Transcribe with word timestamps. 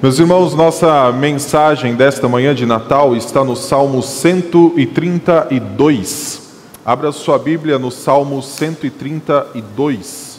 Meus 0.00 0.20
irmãos, 0.20 0.54
nossa 0.54 1.10
mensagem 1.10 1.96
desta 1.96 2.28
manhã 2.28 2.54
de 2.54 2.64
Natal 2.64 3.16
está 3.16 3.42
no 3.42 3.56
Salmo 3.56 4.00
132. 4.00 6.52
Abra 6.84 7.10
sua 7.10 7.36
Bíblia 7.36 7.80
no 7.80 7.90
Salmo 7.90 8.40
132. 8.40 10.38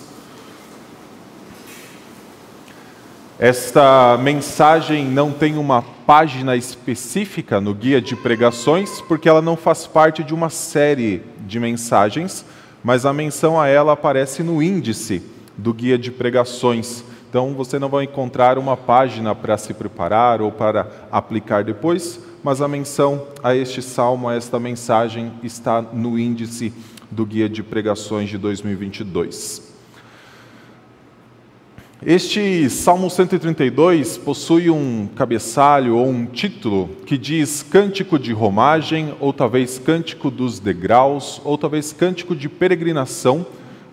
Esta 3.37 4.17
mensagem 4.23 5.03
não 5.03 5.33
tem 5.33 5.57
uma 5.57 5.81
página 5.81 6.55
específica 6.55 7.59
no 7.59 7.73
guia 7.73 8.01
de 8.01 8.15
pregações, 8.15 9.01
porque 9.01 9.27
ela 9.27 9.41
não 9.41 9.57
faz 9.57 9.85
parte 9.85 10.23
de 10.23 10.33
uma 10.33 10.49
série 10.49 11.21
de 11.45 11.59
mensagens, 11.59 12.45
mas 12.81 13.05
a 13.05 13.11
menção 13.11 13.59
a 13.59 13.67
ela 13.67 13.91
aparece 13.91 14.41
no 14.41 14.63
índice 14.63 15.21
do 15.57 15.73
guia 15.73 15.97
de 15.97 16.11
pregações. 16.11 17.03
Então 17.29 17.53
você 17.53 17.77
não 17.77 17.89
vai 17.89 18.05
encontrar 18.05 18.57
uma 18.57 18.75
página 18.75 19.35
para 19.35 19.55
se 19.55 19.71
preparar 19.71 20.41
ou 20.41 20.51
para 20.51 20.89
aplicar 21.11 21.63
depois, 21.63 22.19
mas 22.43 22.59
a 22.59 22.67
menção 22.67 23.27
a 23.43 23.55
este 23.55 23.83
salmo, 23.83 24.27
a 24.27 24.35
esta 24.35 24.59
mensagem, 24.59 25.31
está 25.43 25.79
no 25.79 26.17
índice 26.17 26.73
do 27.11 27.27
guia 27.27 27.47
de 27.47 27.61
pregações 27.61 28.29
de 28.29 28.37
2022. 28.39 29.69
Este 32.03 32.67
Salmo 32.69 33.09
132 33.11 34.17
possui 34.17 34.71
um 34.71 35.07
cabeçalho 35.15 35.97
ou 35.97 36.07
um 36.07 36.25
título 36.25 36.89
que 37.05 37.15
diz 37.15 37.61
Cântico 37.61 38.17
de 38.17 38.33
Romagem, 38.33 39.13
ou 39.19 39.31
talvez 39.31 39.77
Cântico 39.77 40.31
dos 40.31 40.59
Degraus, 40.59 41.39
ou 41.43 41.59
talvez 41.59 41.93
Cântico 41.93 42.35
de 42.35 42.49
Peregrinação 42.49 43.45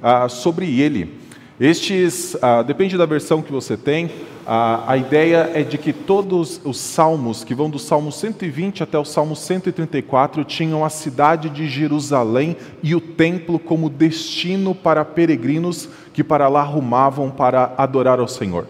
ah, 0.02 0.26
sobre 0.26 0.80
ele. 0.80 1.25
Estes, 1.58 2.36
ah, 2.42 2.62
depende 2.62 2.98
da 2.98 3.06
versão 3.06 3.40
que 3.40 3.50
você 3.50 3.78
tem, 3.78 4.10
ah, 4.46 4.84
a 4.86 4.96
ideia 4.98 5.50
é 5.54 5.62
de 5.62 5.78
que 5.78 5.90
todos 5.90 6.60
os 6.62 6.78
salmos, 6.78 7.42
que 7.44 7.54
vão 7.54 7.70
do 7.70 7.78
Salmo 7.78 8.12
120 8.12 8.82
até 8.82 8.98
o 8.98 9.06
Salmo 9.06 9.34
134, 9.34 10.44
tinham 10.44 10.84
a 10.84 10.90
cidade 10.90 11.48
de 11.48 11.66
Jerusalém 11.66 12.58
e 12.82 12.94
o 12.94 13.00
templo 13.00 13.58
como 13.58 13.88
destino 13.88 14.74
para 14.74 15.02
peregrinos 15.02 15.88
que 16.12 16.22
para 16.22 16.46
lá 16.48 16.62
rumavam 16.62 17.30
para 17.30 17.72
adorar 17.78 18.20
ao 18.20 18.28
Senhor. 18.28 18.66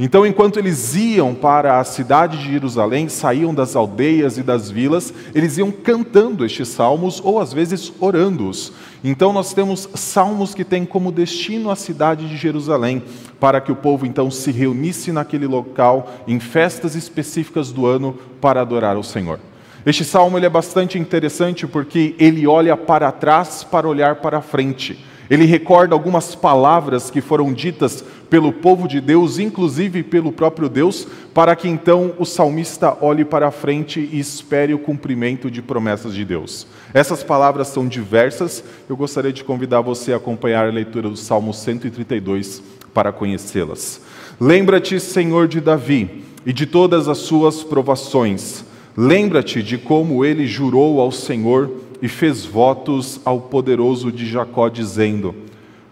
Então, 0.00 0.24
enquanto 0.24 0.60
eles 0.60 0.94
iam 0.94 1.34
para 1.34 1.80
a 1.80 1.84
cidade 1.84 2.38
de 2.38 2.52
Jerusalém, 2.52 3.08
saíam 3.08 3.52
das 3.52 3.74
aldeias 3.74 4.38
e 4.38 4.44
das 4.44 4.70
vilas, 4.70 5.12
eles 5.34 5.58
iam 5.58 5.72
cantando 5.72 6.44
estes 6.44 6.68
salmos 6.68 7.20
ou 7.24 7.40
às 7.40 7.52
vezes 7.52 7.92
orando-os. 7.98 8.72
Então, 9.02 9.32
nós 9.32 9.52
temos 9.52 9.88
salmos 9.94 10.54
que 10.54 10.64
têm 10.64 10.86
como 10.86 11.10
destino 11.10 11.68
a 11.68 11.74
cidade 11.74 12.28
de 12.28 12.36
Jerusalém, 12.36 13.02
para 13.40 13.60
que 13.60 13.72
o 13.72 13.76
povo 13.76 14.06
então 14.06 14.30
se 14.30 14.52
reunisse 14.52 15.10
naquele 15.10 15.48
local 15.48 16.12
em 16.28 16.38
festas 16.38 16.94
específicas 16.94 17.72
do 17.72 17.84
ano 17.84 18.16
para 18.40 18.60
adorar 18.60 18.94
ao 18.94 19.02
Senhor. 19.02 19.40
Este 19.84 20.04
salmo 20.04 20.38
ele 20.38 20.46
é 20.46 20.50
bastante 20.50 20.96
interessante 20.96 21.66
porque 21.66 22.14
ele 22.20 22.46
olha 22.46 22.76
para 22.76 23.10
trás 23.10 23.64
para 23.64 23.88
olhar 23.88 24.16
para 24.16 24.40
frente. 24.40 25.04
Ele 25.30 25.44
recorda 25.44 25.94
algumas 25.94 26.34
palavras 26.34 27.10
que 27.10 27.20
foram 27.20 27.52
ditas 27.52 28.04
pelo 28.30 28.52
povo 28.52 28.86
de 28.86 29.00
Deus, 29.00 29.38
inclusive 29.38 30.02
pelo 30.02 30.32
próprio 30.32 30.68
Deus, 30.68 31.06
para 31.34 31.54
que 31.54 31.68
então 31.68 32.12
o 32.18 32.24
salmista 32.24 32.96
olhe 33.00 33.24
para 33.24 33.50
frente 33.50 34.00
e 34.12 34.18
espere 34.18 34.74
o 34.74 34.78
cumprimento 34.78 35.50
de 35.50 35.62
promessas 35.62 36.14
de 36.14 36.24
Deus. 36.24 36.66
Essas 36.92 37.22
palavras 37.22 37.68
são 37.68 37.86
diversas, 37.86 38.62
eu 38.88 38.96
gostaria 38.96 39.32
de 39.32 39.44
convidar 39.44 39.80
você 39.80 40.12
a 40.12 40.16
acompanhar 40.16 40.66
a 40.66 40.72
leitura 40.72 41.08
do 41.08 41.16
Salmo 41.16 41.52
132 41.52 42.62
para 42.92 43.12
conhecê-las. 43.12 44.00
Lembra-te, 44.40 44.98
Senhor 44.98 45.48
de 45.48 45.60
Davi, 45.60 46.24
e 46.44 46.52
de 46.52 46.64
todas 46.64 47.08
as 47.08 47.18
suas 47.18 47.62
provações. 47.62 48.64
Lembra-te 48.96 49.62
de 49.62 49.76
como 49.78 50.24
ele 50.24 50.46
jurou 50.46 51.00
ao 51.00 51.12
Senhor 51.12 51.70
e 52.00 52.08
fez 52.08 52.44
votos 52.44 53.20
ao 53.24 53.40
poderoso 53.40 54.10
de 54.12 54.26
Jacó, 54.26 54.68
dizendo: 54.68 55.34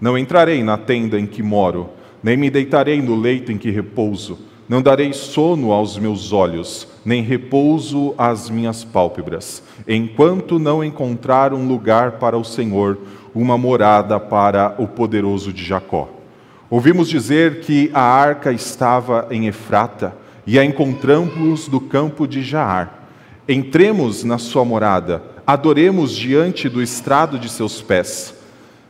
Não 0.01 0.17
entrarei 0.17 0.63
na 0.63 0.77
tenda 0.77 1.19
em 1.19 1.27
que 1.27 1.43
moro, 1.43 1.91
nem 2.23 2.37
me 2.37 2.51
deitarei 2.51 3.01
no 3.01 3.15
leito 3.15 3.53
em 3.53 3.59
que 3.59 3.71
repouso. 3.71 4.39
Não 4.69 4.83
darei 4.83 5.13
sono 5.13 5.71
aos 5.71 5.97
meus 5.97 6.33
olhos, 6.33 6.89
nem 7.05 7.23
repouso 7.23 8.15
às 8.19 8.51
minhas 8.51 8.83
pálpebras, 8.83 9.63
enquanto 9.87 10.59
não 10.59 10.83
encontrar 10.83 11.55
um 11.55 11.69
lugar 11.69 12.13
para 12.13 12.37
o 12.37 12.43
Senhor, 12.43 12.99
uma 13.33 13.57
morada 13.57 14.19
para 14.19 14.75
o 14.79 14.89
poderoso 14.89 15.53
de 15.53 15.65
Jacó. 15.65 16.09
Ouvimos 16.69 17.09
dizer 17.09 17.61
que 17.61 17.93
a 17.95 18.01
arca 18.01 18.51
estava 18.51 19.29
em 19.31 19.47
Efrata 19.47 20.17
e 20.45 20.59
a 20.59 20.65
encontramos 20.65 21.69
no 21.69 21.81
campo 21.81 22.27
de 22.27 22.43
Jaar. 22.43 23.09
Entremos 23.49 24.25
na 24.25 24.37
sua 24.37 24.65
morada 24.65 25.23
adoremos 25.47 26.15
diante 26.15 26.69
do 26.69 26.83
estrado 26.83 27.39
de 27.39 27.49
seus 27.49 27.81
pés. 27.81 28.35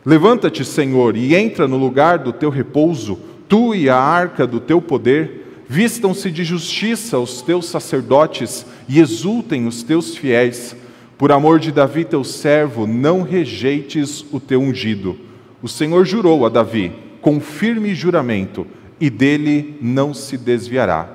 Levanta-te, 0.05 0.65
Senhor, 0.65 1.17
e 1.17 1.35
entra 1.35 1.69
no 1.69 1.77
lugar 1.77 2.19
do 2.19 2.33
teu 2.33 2.49
repouso, 2.49 3.19
tu 3.49 3.75
e 3.75 3.89
a 3.89 3.97
arca 3.97 4.47
do 4.47 4.61
teu 4.61 4.81
poder. 4.81 5.65
Vistam-se 5.69 6.31
de 6.31 6.45
justiça 6.45 7.19
os 7.19 7.43
teus 7.43 7.67
sacerdotes 7.67 8.65
e 8.89 9.01
exultem 9.01 9.67
os 9.67 9.83
teus 9.83 10.17
fiéis. 10.17 10.77
Por 11.19 11.33
amor 11.33 11.59
de 11.59 11.73
Davi, 11.73 12.05
teu 12.05 12.23
servo, 12.23 12.87
não 12.87 13.23
rejeites 13.23 14.25
o 14.33 14.39
teu 14.39 14.61
ungido. 14.61 15.19
O 15.61 15.69
Senhor 15.69 16.05
jurou 16.07 16.47
a 16.47 16.49
Davi 16.49 16.93
com 17.21 17.41
firme 17.41 17.93
juramento, 17.93 18.65
e 19.01 19.11
dele 19.11 19.77
não 19.83 20.15
se 20.15 20.39
desviará. 20.39 21.11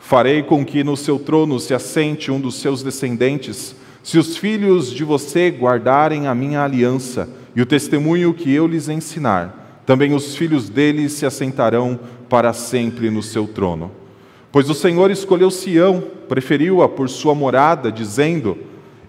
Farei 0.00 0.42
com 0.42 0.64
que 0.64 0.82
no 0.82 0.96
seu 0.96 1.16
trono 1.16 1.60
se 1.60 1.72
assente 1.72 2.28
um 2.28 2.40
dos 2.40 2.56
seus 2.56 2.82
descendentes 2.82 3.76
se 4.04 4.18
os 4.18 4.36
filhos 4.36 4.92
de 4.92 5.02
você 5.02 5.50
guardarem 5.50 6.26
a 6.26 6.34
minha 6.34 6.62
aliança 6.62 7.26
e 7.56 7.62
o 7.62 7.66
testemunho 7.66 8.34
que 8.34 8.52
eu 8.52 8.66
lhes 8.66 8.90
ensinar, 8.90 9.80
também 9.86 10.12
os 10.12 10.36
filhos 10.36 10.68
deles 10.68 11.12
se 11.12 11.24
assentarão 11.24 11.98
para 12.28 12.52
sempre 12.52 13.08
no 13.08 13.22
seu 13.22 13.46
trono. 13.46 13.90
Pois 14.52 14.68
o 14.68 14.74
Senhor 14.74 15.10
escolheu 15.10 15.50
Sião, 15.50 16.04
preferiu-a 16.28 16.86
por 16.86 17.08
sua 17.08 17.34
morada, 17.34 17.90
dizendo: 17.90 18.58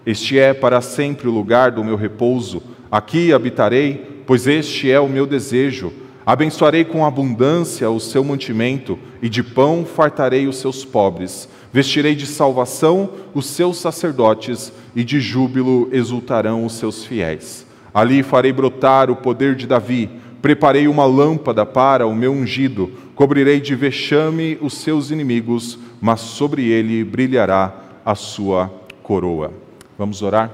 Este 0.06 0.38
é 0.38 0.54
para 0.54 0.80
sempre 0.80 1.28
o 1.28 1.32
lugar 1.32 1.72
do 1.72 1.84
meu 1.84 1.94
repouso, 1.94 2.62
aqui 2.90 3.34
habitarei, 3.34 4.22
pois 4.26 4.46
este 4.46 4.90
é 4.90 4.98
o 4.98 5.10
meu 5.10 5.26
desejo. 5.26 5.92
Abençoarei 6.26 6.84
com 6.84 7.06
abundância 7.06 7.88
o 7.88 8.00
seu 8.00 8.24
mantimento, 8.24 8.98
e 9.22 9.28
de 9.28 9.44
pão 9.44 9.84
fartarei 9.84 10.48
os 10.48 10.56
seus 10.56 10.84
pobres. 10.84 11.48
Vestirei 11.72 12.16
de 12.16 12.26
salvação 12.26 13.10
os 13.32 13.46
seus 13.46 13.76
sacerdotes, 13.76 14.72
e 14.96 15.04
de 15.04 15.20
júbilo 15.20 15.88
exultarão 15.92 16.66
os 16.66 16.72
seus 16.72 17.04
fiéis. 17.04 17.64
Ali 17.94 18.24
farei 18.24 18.52
brotar 18.52 19.08
o 19.08 19.14
poder 19.14 19.54
de 19.54 19.68
Davi, 19.68 20.10
preparei 20.42 20.88
uma 20.88 21.06
lâmpada 21.06 21.64
para 21.64 22.08
o 22.08 22.14
meu 22.14 22.32
ungido, 22.32 22.90
cobrirei 23.14 23.60
de 23.60 23.76
vexame 23.76 24.58
os 24.60 24.74
seus 24.74 25.12
inimigos, 25.12 25.78
mas 26.00 26.20
sobre 26.22 26.68
ele 26.68 27.04
brilhará 27.04 27.72
a 28.04 28.16
sua 28.16 28.68
coroa. 29.00 29.52
Vamos 29.96 30.22
orar? 30.22 30.50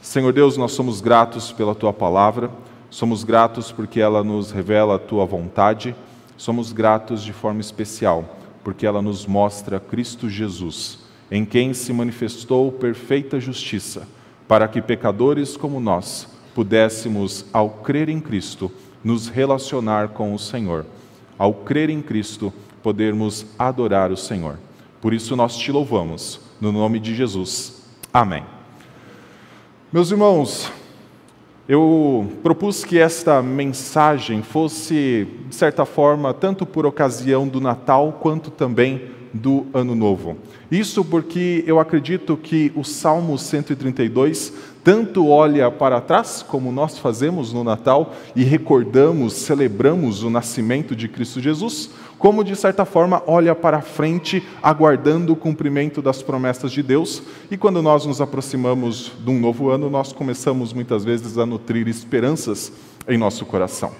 Senhor 0.00 0.32
Deus, 0.32 0.56
nós 0.56 0.72
somos 0.72 1.02
gratos 1.02 1.52
pela 1.52 1.74
tua 1.74 1.92
palavra, 1.92 2.50
somos 2.90 3.24
gratos 3.24 3.72
porque 3.72 4.00
ela 4.00 4.22
nos 4.22 4.50
revela 4.50 4.96
a 4.96 4.98
tua 4.98 5.24
vontade, 5.24 5.94
somos 6.36 6.72
gratos 6.72 7.22
de 7.22 7.32
forma 7.32 7.60
especial 7.60 8.36
porque 8.62 8.86
ela 8.86 9.00
nos 9.00 9.26
mostra 9.26 9.80
Cristo 9.80 10.28
Jesus, 10.28 10.98
em 11.30 11.44
quem 11.44 11.72
se 11.72 11.92
manifestou 11.92 12.70
perfeita 12.70 13.40
justiça, 13.40 14.06
para 14.46 14.68
que 14.68 14.82
pecadores 14.82 15.56
como 15.56 15.80
nós 15.80 16.28
pudéssemos, 16.54 17.46
ao 17.52 17.70
crer 17.70 18.08
em 18.08 18.20
Cristo, 18.20 18.70
nos 19.02 19.28
relacionar 19.28 20.08
com 20.08 20.34
o 20.34 20.38
Senhor. 20.38 20.84
Ao 21.38 21.54
crer 21.54 21.88
em 21.88 22.02
Cristo, 22.02 22.52
podermos 22.82 23.46
adorar 23.58 24.10
o 24.10 24.16
Senhor. 24.16 24.58
Por 25.00 25.14
isso 25.14 25.36
nós 25.36 25.56
te 25.56 25.72
louvamos, 25.72 26.40
no 26.60 26.72
nome 26.72 26.98
de 26.98 27.14
Jesus. 27.14 27.82
Amém. 28.12 28.44
Meus 29.92 30.10
irmãos, 30.10 30.70
eu 31.70 32.26
propus 32.42 32.84
que 32.84 32.98
esta 32.98 33.40
mensagem 33.40 34.42
fosse, 34.42 35.28
de 35.48 35.54
certa 35.54 35.84
forma, 35.84 36.34
tanto 36.34 36.66
por 36.66 36.84
ocasião 36.84 37.46
do 37.46 37.60
Natal 37.60 38.18
quanto 38.20 38.50
também 38.50 39.02
do 39.32 39.68
Ano 39.72 39.94
Novo. 39.94 40.36
Isso 40.68 41.04
porque 41.04 41.62
eu 41.68 41.78
acredito 41.78 42.36
que 42.36 42.72
o 42.74 42.82
Salmo 42.82 43.38
132 43.38 44.52
tanto 44.82 45.28
olha 45.28 45.70
para 45.70 46.00
trás, 46.00 46.42
como 46.42 46.72
nós 46.72 46.98
fazemos 46.98 47.52
no 47.52 47.62
Natal, 47.62 48.14
e 48.34 48.42
recordamos, 48.42 49.34
celebramos 49.34 50.24
o 50.24 50.30
nascimento 50.30 50.96
de 50.96 51.06
Cristo 51.06 51.38
Jesus, 51.38 51.90
como 52.20 52.44
de 52.44 52.54
certa 52.54 52.84
forma 52.84 53.22
olha 53.26 53.54
para 53.54 53.80
frente, 53.80 54.46
aguardando 54.62 55.32
o 55.32 55.36
cumprimento 55.36 56.02
das 56.02 56.22
promessas 56.22 56.70
de 56.70 56.82
Deus. 56.82 57.22
E 57.50 57.56
quando 57.56 57.82
nós 57.82 58.04
nos 58.04 58.20
aproximamos 58.20 59.10
de 59.24 59.30
um 59.30 59.40
novo 59.40 59.70
ano, 59.70 59.88
nós 59.88 60.12
começamos 60.12 60.74
muitas 60.74 61.02
vezes 61.02 61.38
a 61.38 61.46
nutrir 61.46 61.88
esperanças 61.88 62.70
em 63.08 63.16
nosso 63.16 63.46
coração. 63.46 63.90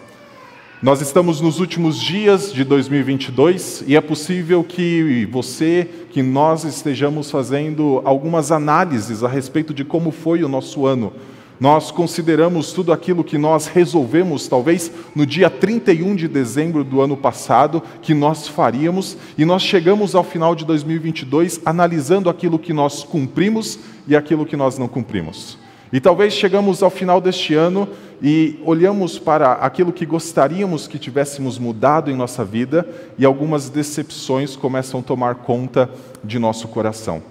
Nós 0.82 1.00
estamos 1.00 1.40
nos 1.40 1.60
últimos 1.60 1.98
dias 1.98 2.52
de 2.52 2.62
2022 2.62 3.84
e 3.86 3.96
é 3.96 4.00
possível 4.02 4.62
que 4.62 5.26
você, 5.32 5.88
que 6.10 6.22
nós 6.22 6.64
estejamos 6.64 7.30
fazendo 7.30 8.02
algumas 8.04 8.52
análises 8.52 9.24
a 9.24 9.28
respeito 9.28 9.72
de 9.72 9.82
como 9.82 10.10
foi 10.10 10.44
o 10.44 10.48
nosso 10.48 10.84
ano. 10.86 11.10
Nós 11.60 11.90
consideramos 11.90 12.72
tudo 12.72 12.90
aquilo 12.90 13.22
que 13.22 13.36
nós 13.36 13.66
resolvemos, 13.66 14.48
talvez 14.48 14.90
no 15.14 15.26
dia 15.26 15.50
31 15.50 16.16
de 16.16 16.26
dezembro 16.26 16.82
do 16.82 17.02
ano 17.02 17.18
passado, 17.18 17.82
que 18.00 18.14
nós 18.14 18.48
faríamos, 18.48 19.14
e 19.36 19.44
nós 19.44 19.60
chegamos 19.60 20.14
ao 20.14 20.24
final 20.24 20.54
de 20.54 20.64
2022 20.64 21.60
analisando 21.66 22.30
aquilo 22.30 22.58
que 22.58 22.72
nós 22.72 23.04
cumprimos 23.04 23.78
e 24.08 24.16
aquilo 24.16 24.46
que 24.46 24.56
nós 24.56 24.78
não 24.78 24.88
cumprimos. 24.88 25.58
E 25.92 26.00
talvez 26.00 26.32
chegamos 26.32 26.82
ao 26.82 26.88
final 26.88 27.20
deste 27.20 27.52
ano 27.52 27.86
e 28.22 28.58
olhamos 28.64 29.18
para 29.18 29.52
aquilo 29.52 29.92
que 29.92 30.06
gostaríamos 30.06 30.86
que 30.86 30.98
tivéssemos 30.98 31.58
mudado 31.58 32.10
em 32.10 32.16
nossa 32.16 32.42
vida 32.42 32.88
e 33.18 33.24
algumas 33.26 33.68
decepções 33.68 34.56
começam 34.56 35.00
a 35.00 35.02
tomar 35.02 35.34
conta 35.34 35.90
de 36.24 36.38
nosso 36.38 36.68
coração. 36.68 37.22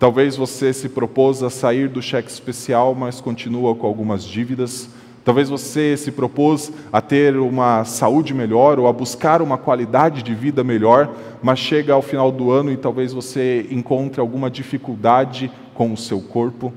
Talvez 0.00 0.34
você 0.34 0.72
se 0.72 0.88
propôs 0.88 1.42
a 1.42 1.50
sair 1.50 1.86
do 1.86 2.00
cheque 2.00 2.30
especial, 2.30 2.94
mas 2.94 3.20
continua 3.20 3.74
com 3.74 3.86
algumas 3.86 4.24
dívidas. 4.24 4.88
Talvez 5.22 5.50
você 5.50 5.94
se 5.94 6.10
propôs 6.10 6.72
a 6.90 7.02
ter 7.02 7.36
uma 7.36 7.84
saúde 7.84 8.32
melhor 8.32 8.78
ou 8.78 8.88
a 8.88 8.94
buscar 8.94 9.42
uma 9.42 9.58
qualidade 9.58 10.22
de 10.22 10.34
vida 10.34 10.64
melhor, 10.64 11.14
mas 11.42 11.58
chega 11.58 11.92
ao 11.92 12.00
final 12.00 12.32
do 12.32 12.50
ano 12.50 12.72
e 12.72 12.78
talvez 12.78 13.12
você 13.12 13.66
encontre 13.70 14.22
alguma 14.22 14.50
dificuldade 14.50 15.52
com 15.74 15.92
o 15.92 15.98
seu 15.98 16.18
corpo. 16.22 16.72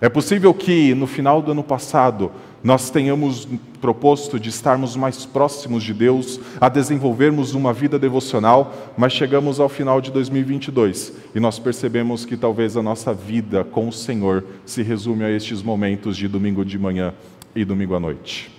É 0.00 0.08
possível 0.08 0.54
que 0.54 0.94
no 0.94 1.06
final 1.06 1.42
do 1.42 1.52
ano 1.52 1.62
passado 1.62 2.32
nós 2.62 2.90
tenhamos 2.90 3.48
proposto 3.80 4.38
de 4.38 4.48
estarmos 4.48 4.94
mais 4.94 5.26
próximos 5.26 5.82
de 5.82 5.92
Deus, 5.92 6.38
a 6.60 6.68
desenvolvermos 6.68 7.54
uma 7.54 7.72
vida 7.72 7.98
devocional, 7.98 8.72
mas 8.96 9.12
chegamos 9.12 9.58
ao 9.58 9.68
final 9.68 10.00
de 10.00 10.10
2022 10.12 11.12
e 11.34 11.40
nós 11.40 11.58
percebemos 11.58 12.24
que 12.24 12.36
talvez 12.36 12.76
a 12.76 12.82
nossa 12.82 13.12
vida 13.12 13.64
com 13.64 13.88
o 13.88 13.92
Senhor 13.92 14.44
se 14.64 14.82
resume 14.82 15.24
a 15.24 15.30
estes 15.30 15.62
momentos 15.62 16.16
de 16.16 16.28
domingo 16.28 16.64
de 16.64 16.78
manhã 16.78 17.12
e 17.54 17.64
domingo 17.64 17.94
à 17.94 18.00
noite. 18.00 18.50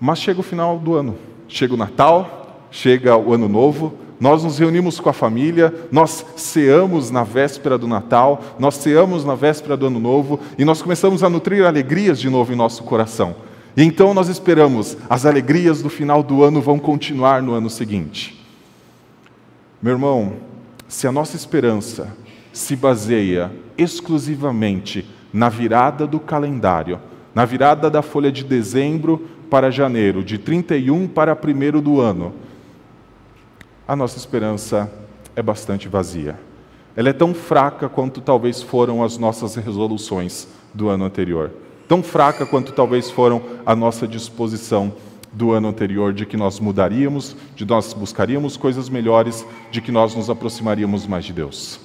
Mas 0.00 0.18
chega 0.20 0.40
o 0.40 0.44
final 0.44 0.78
do 0.78 0.94
ano, 0.94 1.16
chega 1.48 1.74
o 1.74 1.76
Natal, 1.76 2.66
chega 2.70 3.16
o 3.16 3.32
Ano 3.32 3.48
Novo, 3.48 4.01
nós 4.22 4.44
nos 4.44 4.56
reunimos 4.56 5.00
com 5.00 5.08
a 5.08 5.12
família, 5.12 5.74
nós 5.90 6.24
ceamos 6.36 7.10
na 7.10 7.24
véspera 7.24 7.76
do 7.76 7.88
Natal, 7.88 8.40
nós 8.56 8.76
ceamos 8.76 9.24
na 9.24 9.34
véspera 9.34 9.76
do 9.76 9.88
Ano 9.88 9.98
Novo 9.98 10.38
e 10.56 10.64
nós 10.64 10.80
começamos 10.80 11.24
a 11.24 11.28
nutrir 11.28 11.66
alegrias 11.66 12.20
de 12.20 12.30
novo 12.30 12.52
em 12.52 12.56
nosso 12.56 12.84
coração. 12.84 13.34
E 13.76 13.82
então 13.82 14.14
nós 14.14 14.28
esperamos, 14.28 14.96
as 15.10 15.26
alegrias 15.26 15.82
do 15.82 15.90
final 15.90 16.22
do 16.22 16.44
ano 16.44 16.60
vão 16.60 16.78
continuar 16.78 17.42
no 17.42 17.52
ano 17.52 17.68
seguinte. 17.68 18.40
Meu 19.82 19.94
irmão, 19.94 20.34
se 20.86 21.08
a 21.08 21.10
nossa 21.10 21.34
esperança 21.34 22.16
se 22.52 22.76
baseia 22.76 23.50
exclusivamente 23.76 25.04
na 25.32 25.48
virada 25.48 26.06
do 26.06 26.20
calendário, 26.20 27.00
na 27.34 27.44
virada 27.44 27.90
da 27.90 28.02
folha 28.02 28.30
de 28.30 28.44
dezembro 28.44 29.26
para 29.50 29.68
janeiro, 29.68 30.22
de 30.22 30.38
31 30.38 31.08
para 31.08 31.36
1 31.36 31.80
do 31.80 32.00
ano, 32.00 32.32
a 33.86 33.96
nossa 33.96 34.16
esperança 34.16 34.90
é 35.34 35.42
bastante 35.42 35.88
vazia. 35.88 36.38
Ela 36.94 37.08
é 37.08 37.12
tão 37.12 37.32
fraca 37.32 37.88
quanto 37.88 38.20
talvez 38.20 38.62
foram 38.62 39.02
as 39.02 39.16
nossas 39.16 39.54
resoluções 39.54 40.46
do 40.74 40.88
ano 40.88 41.04
anterior. 41.04 41.50
Tão 41.88 42.02
fraca 42.02 42.46
quanto 42.46 42.72
talvez 42.72 43.10
foram 43.10 43.42
a 43.64 43.74
nossa 43.74 44.06
disposição 44.06 44.92
do 45.32 45.52
ano 45.52 45.68
anterior 45.68 46.12
de 46.12 46.26
que 46.26 46.36
nós 46.36 46.60
mudaríamos, 46.60 47.34
de 47.56 47.64
nós 47.64 47.92
buscaríamos 47.94 48.56
coisas 48.56 48.88
melhores, 48.88 49.46
de 49.70 49.80
que 49.80 49.90
nós 49.90 50.14
nos 50.14 50.28
aproximaríamos 50.28 51.06
mais 51.06 51.24
de 51.24 51.32
Deus. 51.32 51.80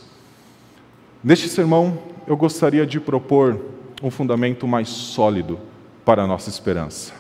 Neste 1.24 1.48
sermão, 1.48 1.98
eu 2.28 2.36
gostaria 2.36 2.86
de 2.86 3.00
propor 3.00 3.60
um 4.04 4.12
fundamento 4.12 4.68
mais 4.68 4.90
sólido 4.90 5.58
para 6.06 6.24
a 6.24 6.28
nossa 6.28 6.50
esperança. 6.50 7.14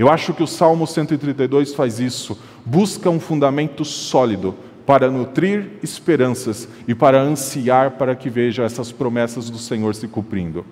Eu 0.00 0.08
acho 0.08 0.32
que 0.32 0.42
o 0.42 0.46
Salmo 0.46 0.86
132 0.86 1.74
faz 1.74 2.00
isso, 2.00 2.38
busca 2.64 3.10
um 3.10 3.20
fundamento 3.20 3.84
sólido 3.84 4.54
para 4.86 5.10
nutrir 5.10 5.72
esperanças 5.82 6.66
e 6.88 6.94
para 6.94 7.20
ansiar 7.20 7.90
para 7.90 8.16
que 8.16 8.30
veja 8.30 8.62
essas 8.62 8.90
promessas 8.90 9.50
do 9.50 9.58
Senhor 9.58 9.94
se 9.94 10.08
cumprindo. 10.08 10.64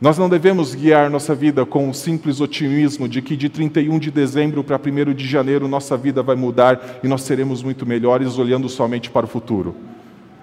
Nós 0.00 0.16
não 0.18 0.28
devemos 0.28 0.72
guiar 0.72 1.10
nossa 1.10 1.34
vida 1.34 1.66
com 1.66 1.90
o 1.90 1.92
simples 1.92 2.40
otimismo 2.40 3.08
de 3.08 3.20
que 3.20 3.36
de 3.36 3.48
31 3.48 3.98
de 3.98 4.12
dezembro 4.12 4.62
para 4.62 4.78
1 4.78 5.14
de 5.14 5.26
janeiro 5.26 5.66
nossa 5.66 5.96
vida 5.96 6.22
vai 6.22 6.36
mudar 6.36 7.00
e 7.02 7.08
nós 7.08 7.22
seremos 7.22 7.60
muito 7.60 7.84
melhores 7.84 8.38
olhando 8.38 8.68
somente 8.68 9.10
para 9.10 9.26
o 9.26 9.28
futuro. 9.28 9.74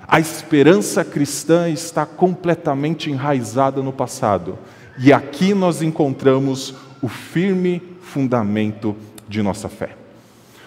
A 0.06 0.20
esperança 0.20 1.06
cristã 1.06 1.70
está 1.70 2.06
completamente 2.06 3.10
enraizada 3.10 3.82
no 3.82 3.94
passado 3.94 4.60
e 5.00 5.14
aqui 5.14 5.54
nós 5.54 5.82
encontramos 5.82 6.76
o 7.06 7.08
firme 7.08 7.84
fundamento 8.02 8.96
de 9.30 9.40
nossa 9.44 9.70
fé. 9.70 9.90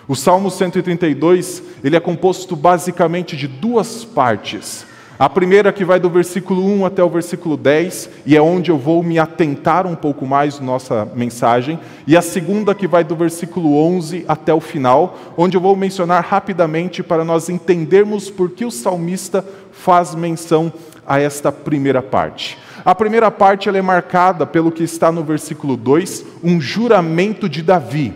O 0.07 0.15
Salmo 0.15 0.53
132, 0.53 1.65
ele 1.83 1.97
é 1.97 2.01
composto 2.01 2.55
basicamente 2.55 3.37
de 3.37 3.49
duas 3.49 4.05
partes. 4.05 4.87
A 5.19 5.29
primeira 5.29 5.73
que 5.73 5.85
vai 5.85 5.99
do 5.99 6.09
versículo 6.09 6.65
1 6.65 6.87
até 6.87 7.03
o 7.03 7.09
versículo 7.09 7.57
10, 7.57 8.09
e 8.25 8.37
é 8.37 8.41
onde 8.41 8.71
eu 8.71 8.79
vou 8.79 9.03
me 9.03 9.19
atentar 9.19 9.85
um 9.85 9.97
pouco 9.97 10.25
mais 10.25 10.61
nossa 10.61 11.09
mensagem, 11.13 11.77
e 12.07 12.17
a 12.17 12.23
segunda 12.23 12.73
que 12.73 12.87
vai 12.87 13.03
do 13.03 13.17
versículo 13.17 13.77
11 13.77 14.25
até 14.29 14.55
o 14.55 14.61
final, 14.61 15.19
onde 15.37 15.57
eu 15.57 15.61
vou 15.61 15.75
mencionar 15.75 16.25
rapidamente 16.25 17.03
para 17.03 17.25
nós 17.25 17.49
entendermos 17.49 18.31
por 18.31 18.51
que 18.51 18.65
o 18.65 18.71
salmista 18.71 19.45
faz 19.73 20.15
menção 20.15 20.73
a 21.05 21.19
esta 21.19 21.51
primeira 21.51 22.01
parte. 22.01 22.57
A 22.85 22.95
primeira 22.95 23.31
parte 23.31 23.69
é 23.69 23.83
marcada 23.83 24.47
pelo 24.47 24.71
que 24.71 24.83
está 24.83 25.11
no 25.11 25.25
versículo 25.25 25.77
2, 25.77 26.25
um 26.43 26.61
juramento 26.61 27.49
de 27.49 27.63
Davi. 27.63 28.13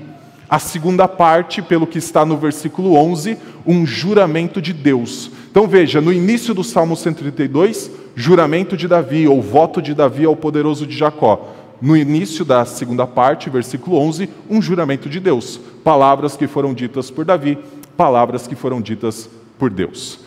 A 0.49 0.59
segunda 0.59 1.09
parte, 1.09 1.63
pelo 1.63 1.87
que 1.87 1.99
está 1.99 2.25
no 2.25 2.37
versículo 2.37 2.95
11, 2.95 3.39
um 3.67 3.87
juramento 3.87 4.61
de 4.61 4.73
Deus. 4.73 5.31
Então 5.51 5.67
veja, 5.67 6.01
no 6.01 6.13
início 6.13 6.55
do 6.55 6.63
Salmo 6.63 6.97
132, 6.97 7.91
juramento 8.15 8.77
de 8.77 8.87
Davi, 8.87 9.27
ou 9.27 9.41
voto 9.41 9.81
de 9.81 9.95
Davi 9.95 10.25
ao 10.25 10.37
poderoso 10.37 10.87
de 10.87 10.97
Jacó. 10.97 11.55
No 11.81 11.97
início 11.97 12.45
da 12.45 12.65
segunda 12.65 13.07
parte, 13.07 13.51
versículo 13.51 13.97
11, 13.97 14.29
um 14.49 14.63
juramento 14.63 15.09
de 15.09 15.19
Deus. 15.19 15.59
Palavras 15.83 16.37
que 16.37 16.47
foram 16.47 16.73
ditas 16.73 17.11
por 17.11 17.25
Davi, 17.25 17.59
palavras 17.97 18.47
que 18.47 18.55
foram 18.55 18.81
ditas 18.81 19.29
por 19.59 19.69
Deus. 19.69 20.21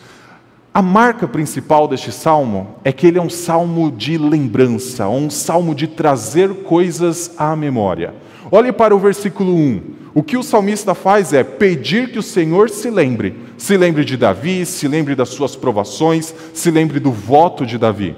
A 0.76 0.82
marca 0.82 1.26
principal 1.26 1.88
deste 1.88 2.12
salmo 2.12 2.76
é 2.84 2.92
que 2.92 3.06
ele 3.06 3.16
é 3.16 3.22
um 3.22 3.30
salmo 3.30 3.90
de 3.90 4.18
lembrança, 4.18 5.08
um 5.08 5.30
salmo 5.30 5.74
de 5.74 5.86
trazer 5.86 6.52
coisas 6.64 7.30
à 7.38 7.56
memória. 7.56 8.12
Olhe 8.52 8.70
para 8.70 8.94
o 8.94 8.98
versículo 8.98 9.54
1. 9.54 9.82
O 10.12 10.22
que 10.22 10.36
o 10.36 10.42
salmista 10.42 10.94
faz 10.94 11.32
é 11.32 11.42
pedir 11.42 12.12
que 12.12 12.18
o 12.18 12.22
Senhor 12.22 12.68
se 12.68 12.90
lembre. 12.90 13.34
Se 13.56 13.74
lembre 13.74 14.04
de 14.04 14.18
Davi, 14.18 14.66
se 14.66 14.86
lembre 14.86 15.14
das 15.14 15.30
suas 15.30 15.56
provações, 15.56 16.34
se 16.52 16.70
lembre 16.70 17.00
do 17.00 17.10
voto 17.10 17.64
de 17.64 17.78
Davi. 17.78 18.14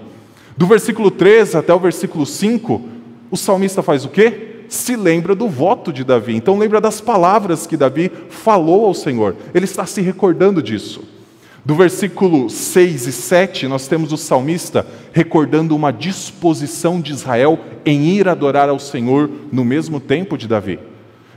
Do 0.57 0.67
versículo 0.67 1.13
3 1.13 1.55
até 1.55 1.73
o 1.73 1.79
versículo 1.79 2.27
5, 2.27 2.83
o 3.31 3.37
salmista 3.37 3.85
faz 3.85 4.05
o 4.05 4.09
quê? 4.09 4.65
Se 4.69 4.97
lembra 4.97 5.37
do 5.37 5.49
voto 5.49 5.93
de 5.93 6.03
Davi. 6.03 6.35
Então 6.35 6.59
lembra 6.59 6.81
das 6.81 7.01
palavras 7.01 7.69
que 7.69 7.77
Davi 7.77 8.11
falou 8.31 8.85
ao 8.85 8.95
Senhor. 8.95 9.37
Ele 9.55 9.65
está 9.65 9.87
se 9.87 10.01
recordando 10.01 10.61
disso. 10.61 11.18
Do 11.65 11.75
versículo 11.75 12.49
6 12.49 13.07
e 13.07 13.13
7, 13.13 13.69
nós 13.69 13.89
temos 13.89 14.13
o 14.13 14.17
salmista 14.17 14.87
recordando 15.13 15.75
uma 15.75 15.93
disposição 15.93 17.01
de 17.01 17.13
Israel 17.13 17.59
em 17.85 18.07
ir 18.07 18.29
adorar 18.29 18.69
ao 18.69 18.79
Senhor 18.79 19.31
no 19.53 19.65
mesmo 19.65 20.01
tempo 20.01 20.39
de 20.39 20.47
Davi. 20.47 20.79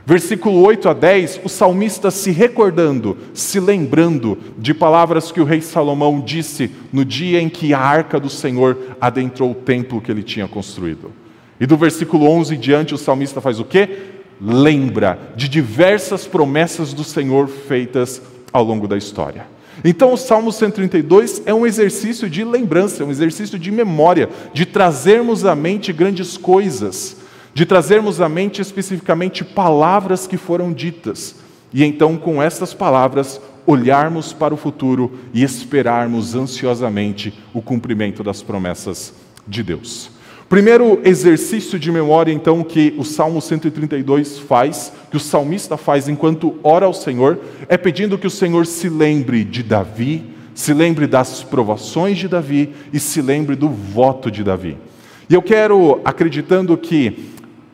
Versículo 0.04 0.60
8 0.62 0.88
a 0.88 0.92
10, 0.92 1.40
o 1.44 1.48
salmista 1.48 2.10
se 2.10 2.32
recordando, 2.32 3.16
se 3.32 3.60
lembrando 3.60 4.36
de 4.58 4.74
palavras 4.74 5.30
que 5.30 5.40
o 5.40 5.44
rei 5.44 5.60
Salomão 5.60 6.20
disse 6.20 6.70
no 6.92 7.04
dia 7.04 7.40
em 7.40 7.48
que 7.48 7.72
a 7.72 7.78
arca 7.78 8.18
do 8.18 8.28
Senhor 8.28 8.76
adentrou 9.00 9.52
o 9.52 9.54
templo 9.54 10.00
que 10.00 10.10
ele 10.10 10.24
tinha 10.24 10.48
construído. 10.48 11.12
E 11.60 11.66
do 11.66 11.76
versículo 11.76 12.26
11 12.26 12.56
em 12.56 12.58
diante, 12.58 12.94
o 12.94 12.98
salmista 12.98 13.40
faz 13.40 13.60
o 13.60 13.64
quê? 13.64 13.88
Lembra 14.40 15.18
de 15.36 15.48
diversas 15.48 16.26
promessas 16.26 16.92
do 16.92 17.04
Senhor 17.04 17.46
feitas 17.46 18.20
ao 18.52 18.64
longo 18.64 18.88
da 18.88 18.96
história. 18.96 19.46
Então, 19.84 20.12
o 20.12 20.16
Salmo 20.16 20.52
132 20.52 21.42
é 21.46 21.54
um 21.54 21.66
exercício 21.66 22.28
de 22.28 22.44
lembrança, 22.44 23.02
é 23.02 23.06
um 23.06 23.10
exercício 23.10 23.58
de 23.58 23.70
memória, 23.70 24.28
de 24.52 24.66
trazermos 24.66 25.44
à 25.44 25.54
mente 25.54 25.92
grandes 25.92 26.36
coisas, 26.36 27.16
de 27.54 27.66
trazermos 27.66 28.20
à 28.20 28.28
mente 28.28 28.60
especificamente 28.60 29.44
palavras 29.44 30.26
que 30.26 30.36
foram 30.36 30.72
ditas. 30.72 31.36
E 31.72 31.82
então, 31.82 32.16
com 32.16 32.42
essas 32.42 32.74
palavras, 32.74 33.40
olharmos 33.66 34.32
para 34.32 34.52
o 34.52 34.56
futuro 34.56 35.18
e 35.32 35.42
esperarmos 35.42 36.34
ansiosamente 36.34 37.32
o 37.54 37.62
cumprimento 37.62 38.22
das 38.22 38.42
promessas 38.42 39.14
de 39.46 39.62
Deus. 39.62 40.10
Primeiro 40.52 41.00
exercício 41.02 41.78
de 41.78 41.90
memória, 41.90 42.30
então, 42.30 42.62
que 42.62 42.92
o 42.98 43.04
Salmo 43.04 43.40
132 43.40 44.38
faz, 44.38 44.92
que 45.10 45.16
o 45.16 45.20
salmista 45.20 45.78
faz 45.78 46.10
enquanto 46.10 46.56
ora 46.62 46.84
ao 46.84 46.92
Senhor, 46.92 47.38
é 47.70 47.78
pedindo 47.78 48.18
que 48.18 48.26
o 48.26 48.30
Senhor 48.30 48.66
se 48.66 48.90
lembre 48.90 49.44
de 49.44 49.62
Davi, 49.62 50.22
se 50.54 50.74
lembre 50.74 51.06
das 51.06 51.42
provações 51.42 52.18
de 52.18 52.28
Davi 52.28 52.68
e 52.92 53.00
se 53.00 53.22
lembre 53.22 53.56
do 53.56 53.70
voto 53.70 54.30
de 54.30 54.44
Davi. 54.44 54.76
E 55.26 55.32
eu 55.32 55.40
quero, 55.40 56.02
acreditando 56.04 56.76
que 56.76 57.30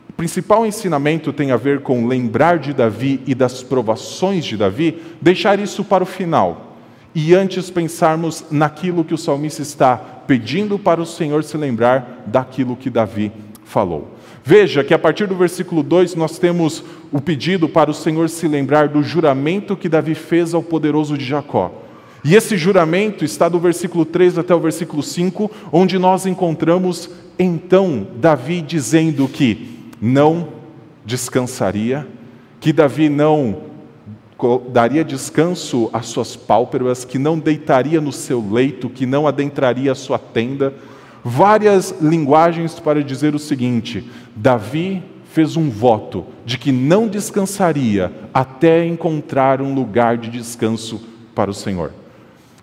o 0.09 0.13
principal 0.13 0.65
ensinamento 0.65 1.33
tem 1.33 1.51
a 1.51 1.57
ver 1.57 1.81
com 1.81 2.07
lembrar 2.07 2.59
de 2.59 2.73
Davi 2.73 3.19
e 3.27 3.35
das 3.35 3.61
provações 3.61 4.45
de 4.45 4.55
Davi, 4.55 5.01
deixar 5.21 5.59
isso 5.59 5.83
para 5.83 6.05
o 6.05 6.07
final 6.07 6.68
e 7.13 7.33
antes 7.33 7.69
pensarmos 7.69 8.45
naquilo 8.51 9.03
que 9.03 9.13
o 9.13 9.17
salmista 9.17 9.61
está 9.61 9.97
pedindo 9.97 10.77
para 10.77 11.01
o 11.01 11.05
Senhor 11.05 11.43
se 11.43 11.57
lembrar 11.57 12.23
daquilo 12.27 12.75
que 12.75 12.89
Davi 12.89 13.31
falou. 13.65 14.15
Veja 14.43 14.83
que 14.83 14.93
a 14.93 14.99
partir 14.99 15.27
do 15.27 15.35
versículo 15.35 15.83
2 15.83 16.15
nós 16.15 16.37
temos 16.39 16.83
o 17.11 17.19
pedido 17.19 17.67
para 17.67 17.91
o 17.91 17.93
Senhor 17.93 18.29
se 18.29 18.47
lembrar 18.47 18.87
do 18.87 19.03
juramento 19.03 19.75
que 19.75 19.89
Davi 19.89 20.15
fez 20.15 20.53
ao 20.53 20.63
poderoso 20.63 21.17
de 21.17 21.25
Jacó. 21.25 21.71
E 22.23 22.35
esse 22.35 22.57
juramento 22.57 23.23
está 23.23 23.47
do 23.47 23.59
versículo 23.59 24.05
3 24.05 24.37
até 24.37 24.53
o 24.53 24.59
versículo 24.59 25.01
5, 25.01 25.49
onde 25.71 25.97
nós 25.97 26.25
encontramos 26.25 27.09
então 27.37 28.05
Davi 28.17 28.61
dizendo 28.61 29.27
que 29.27 29.89
não 30.01 30.49
descansaria, 31.05 32.05
que 32.59 32.73
Davi 32.73 33.07
não 33.07 33.68
daria 34.69 35.03
descanso 35.03 35.89
às 35.91 36.07
suas 36.07 36.35
pálpebras, 36.35 37.03
que 37.03 37.19
não 37.19 37.37
deitaria 37.37 37.99
no 37.99 38.11
seu 38.11 38.43
leito, 38.51 38.89
que 38.89 39.05
não 39.05 39.27
adentraria 39.27 39.91
a 39.91 39.95
sua 39.95 40.17
tenda. 40.17 40.73
Várias 41.23 41.93
linguagens 42.01 42.79
para 42.79 43.03
dizer 43.03 43.35
o 43.35 43.39
seguinte: 43.39 44.09
Davi 44.35 45.03
fez 45.25 45.55
um 45.55 45.69
voto 45.69 46.25
de 46.45 46.57
que 46.57 46.71
não 46.71 47.07
descansaria 47.07 48.11
até 48.33 48.85
encontrar 48.85 49.61
um 49.61 49.73
lugar 49.73 50.17
de 50.17 50.29
descanso 50.29 51.01
para 51.35 51.51
o 51.51 51.53
Senhor. 51.53 51.91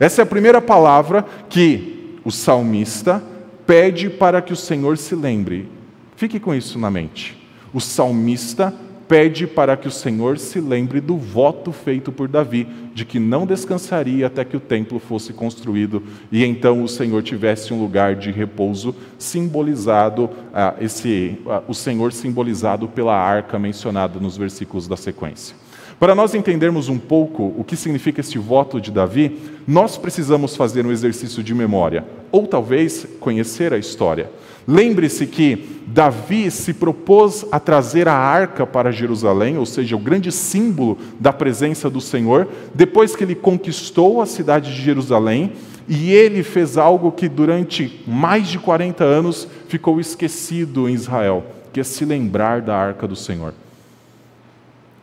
Essa 0.01 0.23
é 0.23 0.25
a 0.25 0.27
primeira 0.27 0.61
palavra 0.61 1.25
que 1.49 2.19
o 2.25 2.31
salmista 2.31 3.23
pede 3.67 4.11
para 4.11 4.43
que 4.43 4.53
o 4.53 4.57
Senhor 4.57 4.99
se 4.99 5.15
lembre. 5.15 5.69
Fique 6.17 6.41
com 6.41 6.55
isso 6.55 6.79
na 6.79 6.91
mente. 6.91 7.37
O 7.73 7.81
salmista 7.81 8.75
pede 9.09 9.47
para 9.47 9.77
que 9.77 9.89
o 9.89 9.91
Senhor 9.91 10.39
se 10.39 10.61
lembre 10.61 11.01
do 11.01 11.17
voto 11.17 11.73
feito 11.73 12.11
por 12.11 12.29
Davi, 12.29 12.67
de 12.95 13.05
que 13.05 13.19
não 13.19 13.47
descansaria 13.47 14.27
até 14.27 14.45
que 14.45 14.57
o 14.57 14.61
templo 14.61 14.99
fosse 14.99 15.33
construído 15.33 16.03
e 16.31 16.45
então 16.45 16.83
o 16.83 16.89
Senhor 16.89 17.23
tivesse 17.23 17.73
um 17.73 17.81
lugar 17.81 18.15
de 18.17 18.31
repouso, 18.31 18.95
simbolizado, 19.19 20.31
ah, 20.53 20.75
esse, 20.81 21.39
ah, 21.47 21.63
o 21.69 21.75
Senhor 21.75 22.13
simbolizado 22.13 22.89
pela 22.89 23.17
arca 23.17 23.59
mencionada 23.59 24.19
nos 24.19 24.37
versículos 24.37 24.89
da 24.89 24.97
sequência. 24.97 25.57
Para 25.99 26.15
nós 26.15 26.35
entendermos 26.35 26.91
um 26.91 26.99
pouco 26.99 27.55
o 27.57 27.65
que 27.65 27.75
significa 27.75 28.21
este 28.21 28.39
voto 28.39 28.79
de 28.79 28.91
Davi, 28.91 29.41
nós 29.67 29.97
precisamos 29.97 30.55
fazer 30.55 30.85
um 30.85 30.93
exercício 30.93 31.43
de 31.43 31.55
memória, 31.55 32.05
ou 32.31 32.47
talvez 32.47 33.07
conhecer 33.19 33.73
a 33.73 33.79
história. 33.79 34.31
Lembre-se 34.67 35.27
que 35.27 35.77
Davi 35.87 36.51
se 36.51 36.75
propôs 36.75 37.47
a 37.53 37.61
trazer 37.61 38.09
a 38.09 38.15
arca 38.15 38.67
para 38.67 38.91
Jerusalém, 38.91 39.57
ou 39.57 39.65
seja, 39.65 39.95
o 39.95 40.01
grande 40.01 40.33
símbolo 40.33 40.99
da 41.21 41.33
presença 41.33 41.89
do 41.89 42.01
Senhor, 42.01 42.49
depois 42.75 43.15
que 43.15 43.23
ele 43.23 43.37
conquistou 43.37 44.21
a 44.21 44.27
cidade 44.27 44.75
de 44.75 44.83
Jerusalém, 44.83 45.53
e 45.89 46.13
ele 46.13 46.43
fez 46.43 46.77
algo 46.77 47.13
que 47.13 47.29
durante 47.29 48.03
mais 48.09 48.49
de 48.49 48.59
40 48.59 49.05
anos 49.05 49.47
ficou 49.69 50.01
esquecido 50.01 50.89
em 50.89 50.95
Israel, 50.95 51.45
que 51.73 51.79
é 51.79 51.85
se 51.85 52.05
lembrar 52.05 52.61
da 52.61 52.77
arca 52.77 53.07
do 53.07 53.15
Senhor. 53.15 53.55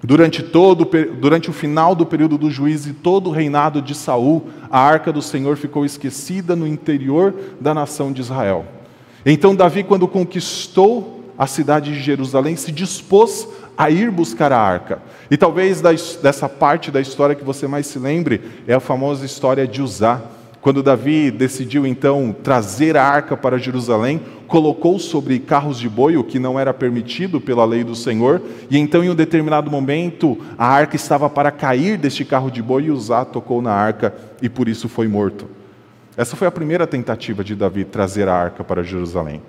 Durante 0.04 0.44
todo 0.44 0.84
durante 1.22 1.50
o 1.50 1.54
final 1.54 1.96
do 1.96 2.06
período 2.06 2.38
do 2.38 2.52
juízo 2.52 2.90
e 2.90 2.94
todo 2.94 3.30
o 3.30 3.32
reinado 3.32 3.82
de 3.82 3.96
Saul, 3.96 4.50
a 4.70 4.78
arca 4.78 5.14
do 5.14 5.22
Senhor 5.22 5.56
ficou 5.56 5.86
esquecida 5.86 6.58
no 6.58 6.68
interior 6.68 7.34
da 7.62 7.74
nação 7.74 8.12
de 8.12 8.20
Israel. 8.20 8.66
Então, 9.26 9.56
Davi, 9.56 9.84
quando 9.84 10.08
conquistou 10.08 11.24
a 11.38 11.48
cidade 11.48 11.94
de 11.94 12.02
Jerusalém, 12.02 12.56
se 12.56 12.72
dispôs 12.72 13.48
a 13.78 13.90
ir 13.90 14.12
buscar 14.12 14.52
a 14.52 14.60
arca. 14.60 15.02
E 15.32 15.38
talvez 15.38 15.82
dessa 16.22 16.48
parte 16.48 16.92
da 16.92 17.02
história 17.02 17.36
que 17.36 17.44
você 17.44 17.68
mais 17.68 17.88
se 17.88 17.98
lembre 17.98 18.42
é 18.68 18.74
a 18.74 18.80
famosa 18.80 19.26
história 19.26 19.68
de 19.68 19.82
Uzá. 19.82 20.22
Quando 20.62 20.84
Davi 20.84 21.30
decidiu 21.30 21.86
então 21.86 22.34
trazer 22.44 22.96
a 22.96 23.04
arca 23.04 23.36
para 23.36 23.58
Jerusalém, 23.58 24.22
colocou 24.48 24.98
sobre 25.00 25.40
carros 25.40 25.78
de 25.80 25.90
boi, 25.90 26.16
o 26.16 26.24
que 26.24 26.40
não 26.40 26.58
era 26.58 26.74
permitido 26.74 27.42
pela 27.42 27.66
lei 27.66 27.84
do 27.84 27.96
Senhor, 27.96 28.42
e 28.70 28.78
então 28.78 29.04
em 29.04 29.10
um 29.10 29.16
determinado 29.16 29.70
momento 29.70 30.38
a 30.58 30.66
arca 30.66 30.96
estava 30.96 31.30
para 31.30 31.52
cair 31.52 31.98
deste 31.98 32.24
carro 32.24 32.50
de 32.50 32.62
boi 32.62 32.84
e 32.84 32.92
Uzá 32.92 33.26
tocou 33.26 33.62
na 33.62 33.74
arca 33.74 34.14
e 34.42 34.48
por 34.48 34.70
isso 34.70 34.88
foi 34.88 35.08
morto. 35.08 35.63
Essa 36.16 36.36
foi 36.36 36.48
a 36.48 36.52
primeira 36.52 36.86
tentativa 36.86 37.44
de 37.44 37.56
Davi 37.56 37.84
trazer 37.84 38.28
a 38.28 38.36
arca 38.36 38.64
para 38.64 38.84
Jerusalém. 38.84 39.42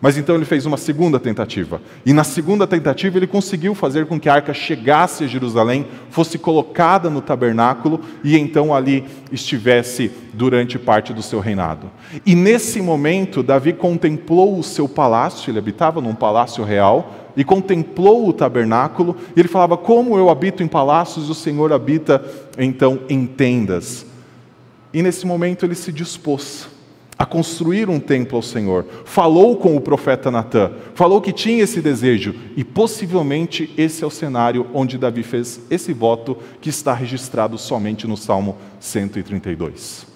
Mas 0.00 0.16
então 0.16 0.36
ele 0.36 0.44
fez 0.44 0.64
uma 0.64 0.76
segunda 0.76 1.18
tentativa. 1.18 1.80
E 2.06 2.12
na 2.12 2.22
segunda 2.22 2.66
tentativa 2.66 3.16
ele 3.16 3.26
conseguiu 3.26 3.74
fazer 3.74 4.06
com 4.06 4.18
que 4.18 4.28
a 4.28 4.34
arca 4.34 4.54
chegasse 4.54 5.24
a 5.24 5.26
Jerusalém, 5.26 5.86
fosse 6.10 6.38
colocada 6.38 7.10
no 7.10 7.20
tabernáculo 7.20 8.00
e 8.22 8.38
então 8.38 8.72
ali 8.72 9.04
estivesse 9.32 10.10
durante 10.32 10.78
parte 10.78 11.12
do 11.12 11.22
seu 11.22 11.40
reinado. 11.40 11.90
E 12.24 12.36
nesse 12.36 12.80
momento, 12.80 13.42
Davi 13.42 13.72
contemplou 13.72 14.56
o 14.56 14.62
seu 14.62 14.88
palácio, 14.88 15.50
ele 15.50 15.58
habitava 15.58 16.00
num 16.00 16.14
palácio 16.14 16.62
real, 16.62 17.14
e 17.36 17.44
contemplou 17.44 18.28
o 18.28 18.32
tabernáculo, 18.32 19.16
e 19.36 19.40
ele 19.40 19.48
falava: 19.48 19.76
Como 19.76 20.16
eu 20.16 20.28
habito 20.28 20.60
em 20.60 20.66
palácios, 20.66 21.30
o 21.30 21.34
Senhor 21.34 21.72
habita 21.72 22.24
então 22.58 23.00
em 23.08 23.26
tendas. 23.26 24.07
E 24.92 25.02
nesse 25.02 25.26
momento 25.26 25.64
ele 25.64 25.74
se 25.74 25.92
dispôs 25.92 26.68
a 27.18 27.26
construir 27.26 27.90
um 27.90 27.98
templo 27.98 28.36
ao 28.36 28.42
Senhor. 28.42 28.86
Falou 29.04 29.56
com 29.56 29.76
o 29.76 29.80
profeta 29.80 30.30
Natã, 30.30 30.70
falou 30.94 31.20
que 31.20 31.32
tinha 31.32 31.64
esse 31.64 31.80
desejo, 31.80 32.34
e 32.56 32.62
possivelmente 32.62 33.74
esse 33.76 34.04
é 34.04 34.06
o 34.06 34.10
cenário 34.10 34.68
onde 34.72 34.96
Davi 34.96 35.24
fez 35.24 35.60
esse 35.68 35.92
voto 35.92 36.38
que 36.60 36.70
está 36.70 36.94
registrado 36.94 37.58
somente 37.58 38.06
no 38.06 38.16
Salmo 38.16 38.56
132. 38.78 40.06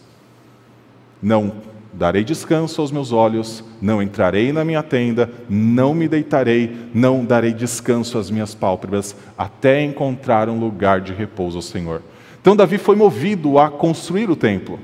Não 1.20 1.52
darei 1.92 2.22
descanso 2.24 2.80
aos 2.80 2.92
meus 2.92 3.12
olhos, 3.12 3.64
não 3.80 4.00
entrarei 4.00 4.52
na 4.52 4.64
minha 4.64 4.82
tenda, 4.82 5.28
não 5.48 5.92
me 5.92 6.08
deitarei, 6.08 6.74
não 6.94 7.24
darei 7.24 7.52
descanso 7.52 8.16
às 8.16 8.30
minhas 8.30 8.54
pálpebras, 8.54 9.14
até 9.36 9.82
encontrar 9.82 10.48
um 10.48 10.58
lugar 10.58 11.00
de 11.00 11.12
repouso 11.12 11.58
ao 11.58 11.62
Senhor. 11.62 12.00
Então, 12.42 12.56
Davi 12.56 12.76
foi 12.76 12.96
movido 12.96 13.56
a 13.56 13.70
construir 13.70 14.28
o 14.28 14.34
templo. 14.34 14.78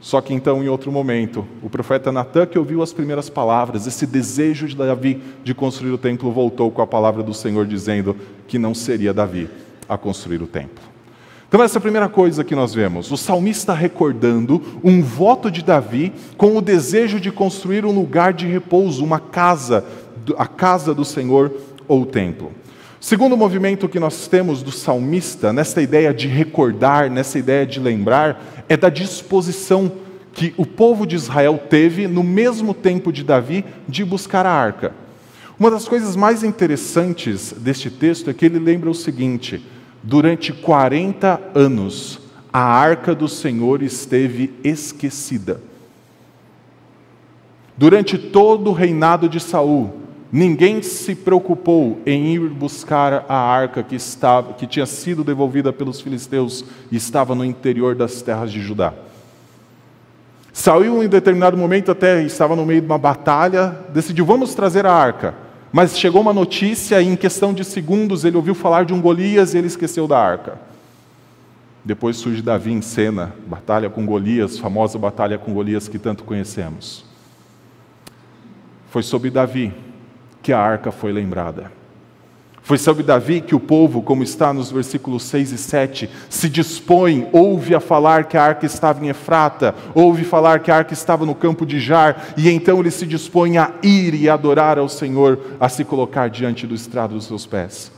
Só 0.00 0.22
que 0.22 0.32
então, 0.34 0.64
em 0.64 0.68
outro 0.68 0.90
momento, 0.90 1.46
o 1.62 1.68
profeta 1.68 2.10
Natan, 2.10 2.46
que 2.46 2.58
ouviu 2.58 2.82
as 2.82 2.94
primeiras 2.94 3.28
palavras, 3.28 3.86
esse 3.86 4.06
desejo 4.06 4.66
de 4.66 4.74
Davi 4.74 5.20
de 5.44 5.54
construir 5.54 5.92
o 5.92 5.98
templo, 5.98 6.32
voltou 6.32 6.70
com 6.70 6.80
a 6.80 6.86
palavra 6.86 7.22
do 7.22 7.34
Senhor 7.34 7.66
dizendo 7.66 8.16
que 8.48 8.58
não 8.58 8.74
seria 8.74 9.14
Davi 9.14 9.48
a 9.86 9.98
construir 9.98 10.42
o 10.42 10.46
templo. 10.46 10.82
Então, 11.46 11.62
essa 11.62 11.76
é 11.76 11.78
a 11.78 11.82
primeira 11.82 12.08
coisa 12.08 12.42
que 12.42 12.54
nós 12.54 12.74
vemos. 12.74 13.12
O 13.12 13.18
salmista 13.18 13.74
recordando 13.74 14.60
um 14.82 15.02
voto 15.02 15.50
de 15.50 15.62
Davi 15.62 16.10
com 16.38 16.56
o 16.56 16.62
desejo 16.62 17.20
de 17.20 17.30
construir 17.30 17.84
um 17.84 17.92
lugar 17.92 18.32
de 18.32 18.46
repouso, 18.46 19.04
uma 19.04 19.20
casa, 19.20 19.84
a 20.38 20.46
casa 20.46 20.94
do 20.94 21.04
Senhor 21.04 21.52
ou 21.86 22.02
o 22.02 22.06
templo. 22.06 22.50
Segundo 23.04 23.36
movimento 23.36 23.86
que 23.86 24.00
nós 24.00 24.28
temos 24.28 24.62
do 24.62 24.72
salmista, 24.72 25.52
nessa 25.52 25.82
ideia 25.82 26.14
de 26.14 26.26
recordar, 26.26 27.10
nessa 27.10 27.38
ideia 27.38 27.66
de 27.66 27.78
lembrar, 27.78 28.64
é 28.66 28.78
da 28.78 28.88
disposição 28.88 29.92
que 30.32 30.54
o 30.56 30.64
povo 30.64 31.06
de 31.06 31.14
Israel 31.14 31.60
teve, 31.68 32.08
no 32.08 32.22
mesmo 32.22 32.72
tempo 32.72 33.12
de 33.12 33.22
Davi, 33.22 33.62
de 33.86 34.06
buscar 34.06 34.46
a 34.46 34.50
arca. 34.50 34.94
Uma 35.60 35.70
das 35.70 35.86
coisas 35.86 36.16
mais 36.16 36.42
interessantes 36.42 37.52
deste 37.52 37.90
texto 37.90 38.30
é 38.30 38.32
que 38.32 38.46
ele 38.46 38.58
lembra 38.58 38.88
o 38.88 38.94
seguinte: 38.94 39.62
durante 40.02 40.50
40 40.50 41.52
anos, 41.54 42.18
a 42.50 42.62
arca 42.62 43.14
do 43.14 43.28
Senhor 43.28 43.82
esteve 43.82 44.54
esquecida. 44.64 45.60
Durante 47.76 48.16
todo 48.16 48.70
o 48.70 48.72
reinado 48.72 49.28
de 49.28 49.40
Saul, 49.40 50.03
Ninguém 50.36 50.82
se 50.82 51.14
preocupou 51.14 52.00
em 52.04 52.34
ir 52.34 52.40
buscar 52.48 53.24
a 53.28 53.36
arca 53.36 53.84
que, 53.84 53.94
estava, 53.94 54.52
que 54.54 54.66
tinha 54.66 54.84
sido 54.84 55.22
devolvida 55.22 55.72
pelos 55.72 56.00
filisteus 56.00 56.64
e 56.90 56.96
estava 56.96 57.36
no 57.36 57.44
interior 57.44 57.94
das 57.94 58.20
terras 58.20 58.50
de 58.50 58.60
Judá. 58.60 58.92
Saiu 60.52 61.04
em 61.04 61.08
determinado 61.08 61.56
momento, 61.56 61.92
até 61.92 62.20
estava 62.24 62.56
no 62.56 62.66
meio 62.66 62.80
de 62.80 62.86
uma 62.88 62.98
batalha, 62.98 63.78
decidiu: 63.92 64.26
vamos 64.26 64.56
trazer 64.56 64.84
a 64.86 64.92
arca. 64.92 65.36
Mas 65.70 65.96
chegou 65.96 66.20
uma 66.20 66.32
notícia 66.32 67.00
e, 67.00 67.06
em 67.06 67.14
questão 67.14 67.54
de 67.54 67.64
segundos, 67.64 68.24
ele 68.24 68.36
ouviu 68.36 68.56
falar 68.56 68.84
de 68.84 68.92
um 68.92 69.00
Golias 69.00 69.54
e 69.54 69.58
ele 69.58 69.68
esqueceu 69.68 70.08
da 70.08 70.18
arca. 70.18 70.58
Depois 71.84 72.16
surge 72.16 72.42
Davi 72.42 72.72
em 72.72 72.82
cena, 72.82 73.32
batalha 73.46 73.88
com 73.88 74.04
Golias, 74.04 74.58
famosa 74.58 74.98
batalha 74.98 75.38
com 75.38 75.54
Golias 75.54 75.86
que 75.86 75.96
tanto 75.96 76.24
conhecemos. 76.24 77.04
foi 78.90 79.04
sobre 79.04 79.30
Davi 79.30 79.72
que 80.44 80.52
a 80.52 80.60
arca 80.60 80.92
foi 80.92 81.10
lembrada. 81.10 81.72
Foi 82.62 82.76
sobre 82.76 83.02
Davi 83.02 83.40
que 83.40 83.54
o 83.54 83.60
povo, 83.60 84.02
como 84.02 84.22
está 84.22 84.52
nos 84.52 84.70
versículos 84.70 85.22
6 85.24 85.52
e 85.52 85.58
7, 85.58 86.10
se 86.28 86.48
dispõe, 86.50 87.26
ouve 87.32 87.74
a 87.74 87.80
falar 87.80 88.24
que 88.24 88.36
a 88.36 88.42
arca 88.42 88.66
estava 88.66 89.04
em 89.04 89.08
Efrata, 89.08 89.74
ouve 89.94 90.22
falar 90.22 90.60
que 90.60 90.70
a 90.70 90.76
arca 90.76 90.92
estava 90.92 91.24
no 91.24 91.34
campo 91.34 91.64
de 91.64 91.80
Jar, 91.80 92.34
e 92.36 92.50
então 92.50 92.78
ele 92.80 92.90
se 92.90 93.06
dispõe 93.06 93.56
a 93.56 93.72
ir 93.82 94.14
e 94.14 94.28
adorar 94.28 94.78
ao 94.78 94.88
Senhor, 94.88 95.38
a 95.58 95.68
se 95.68 95.82
colocar 95.82 96.28
diante 96.28 96.66
do 96.66 96.74
estrado 96.74 97.14
dos 97.14 97.24
seus 97.24 97.46
pés. 97.46 97.90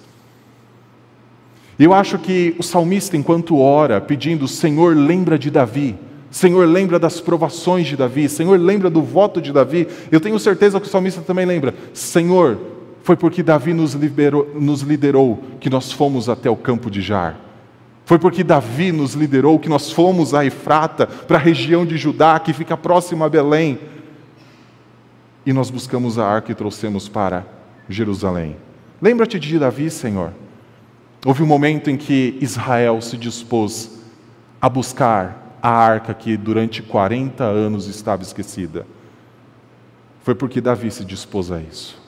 Eu 1.78 1.92
acho 1.92 2.18
que 2.18 2.54
o 2.58 2.62
salmista, 2.62 3.16
enquanto 3.16 3.58
ora, 3.58 4.00
pedindo, 4.00 4.48
Senhor, 4.48 4.96
lembra 4.96 5.38
de 5.38 5.50
Davi, 5.50 5.96
Senhor, 6.36 6.68
lembra 6.68 6.98
das 6.98 7.18
provações 7.18 7.86
de 7.86 7.96
Davi, 7.96 8.28
Senhor, 8.28 8.60
lembra 8.60 8.90
do 8.90 9.00
voto 9.00 9.40
de 9.40 9.54
Davi, 9.54 9.88
eu 10.12 10.20
tenho 10.20 10.38
certeza 10.38 10.78
que 10.78 10.86
o 10.86 10.90
salmista 10.90 11.22
também 11.22 11.46
lembra, 11.46 11.74
Senhor, 11.94 12.58
foi 13.02 13.16
porque 13.16 13.42
Davi 13.42 13.72
nos, 13.72 13.94
liberou, 13.94 14.52
nos 14.54 14.82
liderou 14.82 15.42
que 15.58 15.70
nós 15.70 15.90
fomos 15.90 16.28
até 16.28 16.50
o 16.50 16.54
campo 16.54 16.90
de 16.90 17.00
Jar. 17.00 17.40
Foi 18.04 18.18
porque 18.18 18.44
Davi 18.44 18.92
nos 18.92 19.14
liderou 19.14 19.58
que 19.58 19.70
nós 19.70 19.90
fomos 19.90 20.34
a 20.34 20.44
Efrata, 20.44 21.06
para 21.06 21.38
a 21.38 21.40
região 21.40 21.86
de 21.86 21.96
Judá, 21.96 22.38
que 22.38 22.52
fica 22.52 22.76
próxima 22.76 23.24
a 23.24 23.30
Belém. 23.30 23.78
E 25.46 25.54
nós 25.54 25.70
buscamos 25.70 26.18
a 26.18 26.26
arca 26.26 26.52
e 26.52 26.54
trouxemos 26.54 27.08
para 27.08 27.46
Jerusalém. 27.88 28.58
Lembra-te 29.00 29.40
de 29.40 29.58
Davi, 29.58 29.88
Senhor. 29.88 30.34
Houve 31.24 31.42
um 31.42 31.46
momento 31.46 31.88
em 31.88 31.96
que 31.96 32.36
Israel 32.42 33.00
se 33.00 33.16
dispôs 33.16 34.02
a 34.60 34.68
buscar 34.68 35.45
a 35.66 35.70
arca 35.70 36.14
que 36.14 36.36
durante 36.36 36.80
40 36.80 37.42
anos 37.42 37.88
estava 37.88 38.22
esquecida. 38.22 38.86
Foi 40.22 40.32
porque 40.32 40.60
Davi 40.60 40.92
se 40.92 41.04
dispôs 41.04 41.50
a 41.50 41.60
isso. 41.60 42.00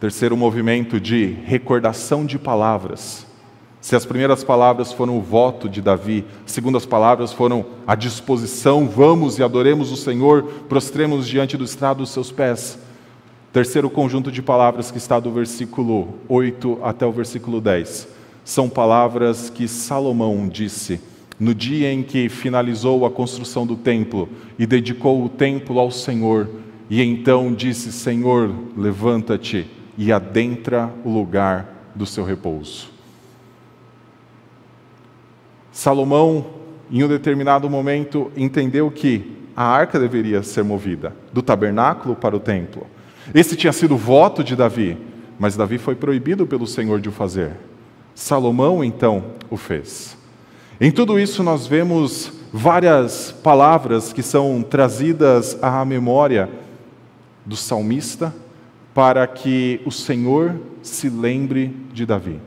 Terceiro 0.00 0.34
movimento 0.34 0.98
de 0.98 1.26
recordação 1.44 2.24
de 2.24 2.38
palavras. 2.38 3.26
Se 3.78 3.94
as 3.94 4.06
primeiras 4.06 4.42
palavras 4.42 4.90
foram 4.90 5.18
o 5.18 5.20
voto 5.20 5.68
de 5.68 5.82
Davi, 5.82 6.24
as 6.46 6.52
segundas 6.52 6.86
palavras 6.86 7.30
foram 7.30 7.66
a 7.86 7.94
disposição, 7.94 8.88
vamos 8.88 9.38
e 9.38 9.42
adoremos 9.42 9.92
o 9.92 9.98
Senhor, 9.98 10.44
prostremos 10.66 11.28
diante 11.28 11.58
do 11.58 11.64
estrado 11.64 11.98
dos 11.98 12.08
seus 12.08 12.32
pés. 12.32 12.78
Terceiro 13.52 13.90
conjunto 13.90 14.32
de 14.32 14.40
palavras 14.40 14.90
que 14.90 14.96
está 14.96 15.20
do 15.20 15.30
versículo 15.30 16.14
8 16.26 16.78
até 16.82 17.04
o 17.04 17.12
versículo 17.12 17.60
10. 17.60 18.13
São 18.44 18.68
palavras 18.68 19.48
que 19.48 19.66
Salomão 19.66 20.46
disse 20.46 21.00
no 21.40 21.54
dia 21.54 21.92
em 21.92 22.02
que 22.02 22.28
finalizou 22.28 23.04
a 23.04 23.10
construção 23.10 23.66
do 23.66 23.76
templo 23.76 24.28
e 24.58 24.66
dedicou 24.66 25.24
o 25.24 25.28
templo 25.28 25.78
ao 25.78 25.90
Senhor. 25.90 26.48
E 26.90 27.02
então 27.02 27.52
disse: 27.52 27.90
Senhor, 27.90 28.54
levanta-te 28.76 29.66
e 29.96 30.12
adentra 30.12 30.92
o 31.04 31.10
lugar 31.10 31.92
do 31.94 32.04
seu 32.04 32.24
repouso. 32.24 32.92
Salomão, 35.72 36.46
em 36.90 37.02
um 37.02 37.08
determinado 37.08 37.68
momento, 37.68 38.30
entendeu 38.36 38.90
que 38.90 39.32
a 39.56 39.64
arca 39.64 39.98
deveria 39.98 40.42
ser 40.42 40.62
movida 40.62 41.16
do 41.32 41.42
tabernáculo 41.42 42.14
para 42.14 42.36
o 42.36 42.40
templo. 42.40 42.86
Esse 43.34 43.56
tinha 43.56 43.72
sido 43.72 43.94
o 43.94 43.98
voto 43.98 44.44
de 44.44 44.54
Davi, 44.54 44.98
mas 45.38 45.56
Davi 45.56 45.78
foi 45.78 45.94
proibido 45.94 46.46
pelo 46.46 46.66
Senhor 46.66 47.00
de 47.00 47.08
o 47.08 47.12
fazer. 47.12 47.52
Salomão, 48.14 48.84
então, 48.84 49.24
o 49.50 49.56
fez. 49.56 50.16
Em 50.80 50.90
tudo 50.90 51.18
isso, 51.18 51.42
nós 51.42 51.66
vemos 51.66 52.32
várias 52.52 53.32
palavras 53.42 54.12
que 54.12 54.22
são 54.22 54.62
trazidas 54.62 55.58
à 55.60 55.84
memória 55.84 56.48
do 57.44 57.56
salmista 57.56 58.34
para 58.94 59.26
que 59.26 59.80
o 59.84 59.90
Senhor 59.90 60.54
se 60.80 61.08
lembre 61.08 61.74
de 61.92 62.06
Davi. 62.06 62.40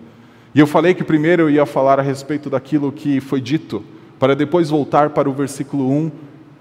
E 0.55 0.59
eu 0.59 0.65
falei 0.65 0.93
que 0.93 1.03
primeiro 1.03 1.43
eu 1.43 1.49
ia 1.49 1.65
falar 1.65 1.99
a 1.99 2.03
respeito 2.03 2.49
daquilo 2.49 2.91
que 2.91 3.19
foi 3.19 3.41
dito, 3.41 3.83
para 4.17 4.35
depois 4.35 4.69
voltar 4.69 5.09
para 5.09 5.29
o 5.29 5.33
versículo 5.33 5.91
1 5.91 6.11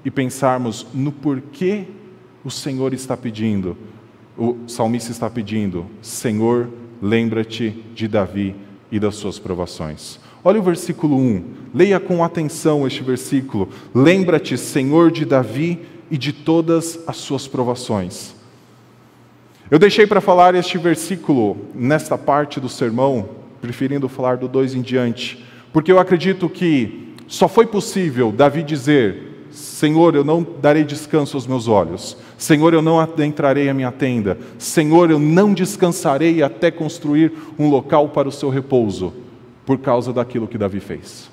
e 0.05 0.11
pensarmos 0.11 0.87
no 0.93 1.13
porquê 1.13 1.85
o 2.45 2.51
Senhor 2.51 2.93
está 2.93 3.17
pedindo, 3.17 3.77
o 4.37 4.57
salmista 4.67 5.13
está 5.13 5.31
pedindo: 5.31 5.87
Senhor, 6.03 6.69
lembra-te 7.01 7.71
de 7.95 8.09
Davi 8.09 8.66
e 8.91 8.99
das 8.99 9.17
suas 9.17 9.39
provações. 9.39 10.19
Olha 10.45 10.61
o 10.61 10.63
versículo 10.63 11.17
1, 11.17 11.45
leia 11.75 11.99
com 11.99 12.23
atenção 12.23 12.87
este 12.87 13.03
versículo. 13.03 13.69
Lembra-te, 13.95 14.57
Senhor, 14.57 15.11
de 15.11 15.25
Davi 15.25 15.81
e 16.11 16.17
de 16.17 16.33
todas 16.33 17.01
as 17.07 17.17
suas 17.17 17.49
provações. 17.49 18.35
Eu 19.69 19.79
deixei 19.79 20.07
para 20.07 20.21
falar 20.21 20.55
este 20.55 20.79
versículo 20.79 21.57
nesta 21.75 22.17
parte 22.17 22.61
do 22.61 22.69
sermão, 22.69 23.29
preferindo 23.61 24.09
falar 24.09 24.37
do 24.37 24.47
2 24.47 24.77
em 24.77 24.83
diante, 24.83 25.45
porque 25.73 25.91
eu 25.91 25.99
acredito 25.99 26.49
que 26.49 27.13
só 27.27 27.49
foi 27.49 27.67
possível 27.67 28.31
Davi 28.31 28.63
dizer: 28.63 29.26
Senhor, 29.57 30.15
eu 30.15 30.23
não 30.23 30.47
darei 30.61 30.85
descanso 30.85 31.35
aos 31.35 31.47
meus 31.47 31.67
olhos, 31.67 32.15
Senhor, 32.37 32.75
eu 32.75 32.83
não 32.83 33.01
adentrarei 33.01 33.71
a 33.71 33.75
minha 33.75 33.91
tenda, 33.91 34.39
Senhor, 34.59 35.11
eu 35.11 35.19
não 35.19 35.55
descansarei 35.55 36.43
até 36.43 36.71
construir 36.71 37.33
um 37.59 37.71
local 37.71 38.11
para 38.11 38.29
o 38.29 38.33
seu 38.33 38.51
repouso, 38.51 39.15
por 39.65 39.79
causa 39.79 40.13
daquilo 40.13 40.47
que 40.47 40.59
Davi 40.59 40.79
fez. 40.79 41.31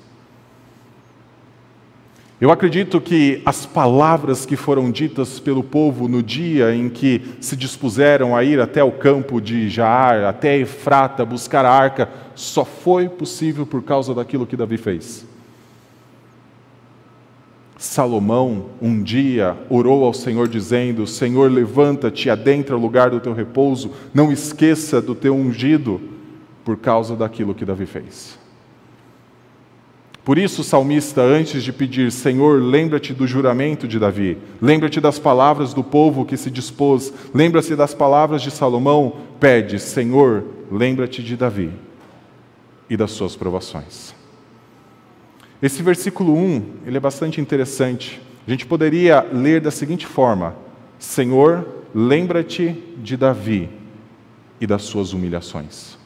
Eu 2.40 2.50
acredito 2.50 2.98
que 2.98 3.42
as 3.44 3.66
palavras 3.66 4.46
que 4.46 4.56
foram 4.56 4.90
ditas 4.90 5.38
pelo 5.38 5.62
povo 5.62 6.08
no 6.08 6.22
dia 6.22 6.74
em 6.74 6.88
que 6.88 7.20
se 7.40 7.54
dispuseram 7.54 8.34
a 8.34 8.42
ir 8.42 8.58
até 8.58 8.82
o 8.82 8.90
campo 8.90 9.38
de 9.38 9.68
Jaar, 9.68 10.24
até 10.24 10.56
Efrata, 10.56 11.26
buscar 11.26 11.64
a 11.66 11.70
arca, 11.70 12.08
só 12.34 12.64
foi 12.64 13.06
possível 13.08 13.66
por 13.66 13.82
causa 13.82 14.14
daquilo 14.14 14.46
que 14.46 14.56
Davi 14.56 14.78
fez. 14.78 15.26
Salomão 17.76 18.66
um 18.80 19.02
dia 19.02 19.56
orou 19.68 20.04
ao 20.04 20.14
Senhor 20.14 20.48
dizendo: 20.48 21.06
Senhor, 21.06 21.50
levanta-te, 21.50 22.30
adentra 22.30 22.76
o 22.76 22.80
lugar 22.80 23.10
do 23.10 23.20
teu 23.20 23.32
repouso, 23.32 23.90
não 24.12 24.30
esqueça 24.30 25.02
do 25.02 25.14
teu 25.14 25.34
ungido, 25.34 26.00
por 26.64 26.76
causa 26.76 27.16
daquilo 27.16 27.54
que 27.54 27.64
Davi 27.64 27.86
fez. 27.86 28.38
Por 30.24 30.38
isso, 30.38 30.62
o 30.62 30.64
salmista, 30.64 31.20
antes 31.20 31.62
de 31.62 31.70
pedir, 31.70 32.10
Senhor, 32.10 32.62
lembra-te 32.62 33.12
do 33.12 33.26
juramento 33.26 33.86
de 33.86 33.98
Davi, 33.98 34.38
lembra-te 34.60 34.98
das 34.98 35.18
palavras 35.18 35.74
do 35.74 35.84
povo 35.84 36.24
que 36.24 36.36
se 36.38 36.50
dispôs, 36.50 37.12
lembra-se 37.34 37.76
das 37.76 37.92
palavras 37.92 38.40
de 38.40 38.50
Salomão, 38.50 39.16
pede, 39.38 39.78
Senhor, 39.78 40.44
lembra-te 40.70 41.22
de 41.22 41.36
Davi 41.36 41.70
e 42.88 42.96
das 42.96 43.10
suas 43.10 43.36
provações. 43.36 44.14
Esse 45.64 45.82
versículo 45.82 46.36
1, 46.36 46.62
ele 46.84 46.98
é 46.98 47.00
bastante 47.00 47.40
interessante. 47.40 48.20
A 48.46 48.50
gente 48.50 48.66
poderia 48.66 49.26
ler 49.32 49.62
da 49.62 49.70
seguinte 49.70 50.06
forma: 50.06 50.54
Senhor, 50.98 51.66
lembra-te 51.94 52.84
de 52.98 53.16
Davi 53.16 53.70
e 54.60 54.66
das 54.66 54.82
suas 54.82 55.14
humilhações. 55.14 55.96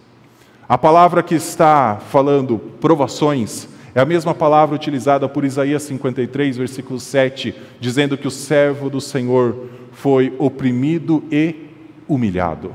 A 0.69 0.79
palavra 0.79 1.25
que 1.25 1.35
está 1.35 1.97
falando 1.97 2.57
provações 2.81 3.67
é 3.97 4.01
a 4.01 4.05
mesma 4.05 4.33
palavra 4.33 4.77
utilizada 4.77 5.29
por 5.29 5.45
Isaías 5.45 5.83
53, 5.83 6.57
versículo 6.57 7.01
7, 7.01 7.53
dizendo 7.81 8.17
que 8.17 8.29
o 8.29 8.31
servo 8.31 8.89
do 8.89 9.01
Senhor 9.01 9.57
foi 9.91 10.33
oprimido 10.39 11.25
e 11.33 11.67
humilhado, 12.07 12.73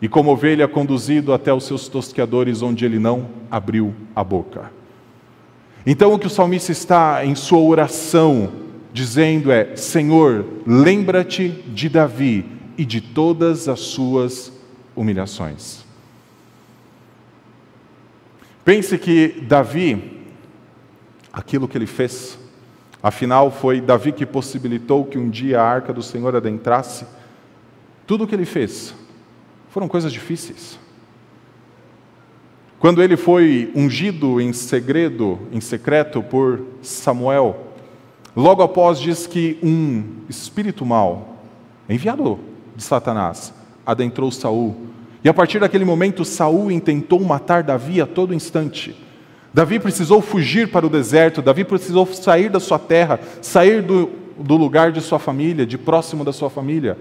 e 0.00 0.08
como 0.08 0.30
ovelha 0.30 0.68
conduzido 0.68 1.32
até 1.32 1.52
os 1.52 1.64
seus 1.64 1.88
tosqueadores, 1.88 2.62
onde 2.62 2.84
ele 2.84 3.00
não 3.00 3.28
abriu 3.50 3.92
a 4.14 4.22
boca. 4.22 4.77
Então, 5.90 6.12
o 6.12 6.18
que 6.18 6.26
o 6.26 6.30
salmista 6.30 6.70
está 6.70 7.24
em 7.24 7.34
sua 7.34 7.60
oração 7.60 8.52
dizendo 8.92 9.50
é: 9.50 9.74
Senhor, 9.74 10.44
lembra-te 10.66 11.48
de 11.48 11.88
Davi 11.88 12.44
e 12.76 12.84
de 12.84 13.00
todas 13.00 13.70
as 13.70 13.80
suas 13.80 14.52
humilhações. 14.94 15.86
Pense 18.66 18.98
que 18.98 19.28
Davi 19.48 20.26
aquilo 21.32 21.66
que 21.66 21.78
ele 21.78 21.86
fez. 21.86 22.38
Afinal, 23.02 23.50
foi 23.50 23.80
Davi 23.80 24.12
que 24.12 24.26
possibilitou 24.26 25.06
que 25.06 25.16
um 25.16 25.30
dia 25.30 25.58
a 25.58 25.66
arca 25.66 25.90
do 25.90 26.02
Senhor 26.02 26.36
adentrasse. 26.36 27.06
Tudo 28.06 28.24
o 28.24 28.26
que 28.26 28.34
ele 28.34 28.44
fez 28.44 28.94
foram 29.70 29.88
coisas 29.88 30.12
difíceis. 30.12 30.78
Quando 32.78 33.02
ele 33.02 33.16
foi 33.16 33.72
ungido 33.74 34.40
em 34.40 34.52
segredo, 34.52 35.38
em 35.52 35.60
secreto 35.60 36.22
por 36.22 36.60
Samuel, 36.80 37.72
logo 38.36 38.62
após 38.62 39.00
diz 39.00 39.26
que 39.26 39.58
um 39.62 40.04
espírito 40.28 40.86
mau, 40.86 41.38
enviado 41.88 42.38
de 42.76 42.82
Satanás, 42.82 43.52
adentrou 43.84 44.30
Saul. 44.30 44.76
E 45.24 45.28
a 45.28 45.34
partir 45.34 45.58
daquele 45.58 45.84
momento 45.84 46.24
Saul 46.24 46.70
intentou 46.70 47.20
matar 47.20 47.62
Davi 47.62 48.00
a 48.00 48.06
todo 48.06 48.32
instante. 48.32 48.94
Davi 49.52 49.80
precisou 49.80 50.20
fugir 50.20 50.70
para 50.70 50.86
o 50.86 50.90
deserto, 50.90 51.42
Davi 51.42 51.64
precisou 51.64 52.06
sair 52.06 52.48
da 52.48 52.60
sua 52.60 52.78
terra, 52.78 53.18
sair 53.42 53.82
do 53.82 54.08
do 54.38 54.56
lugar 54.56 54.92
de 54.92 55.00
sua 55.00 55.18
família, 55.18 55.66
de 55.66 55.76
próximo 55.76 56.24
da 56.24 56.32
sua 56.32 56.48
família. 56.48 56.96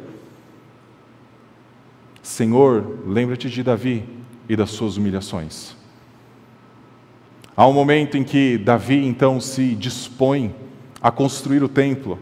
Senhor, 2.21 2.99
lembra-te 3.05 3.49
de 3.49 3.63
Davi 3.63 4.03
e 4.49 4.55
das 4.55 4.71
suas 4.71 4.97
humilhações. 4.97 5.75
Há 7.55 7.67
um 7.67 7.73
momento 7.73 8.17
em 8.17 8.23
que 8.23 8.57
Davi 8.57 9.05
então 9.05 9.41
se 9.41 9.73
dispõe 9.73 10.53
a 11.01 11.09
construir 11.09 11.63
o 11.63 11.69
templo. 11.69 12.19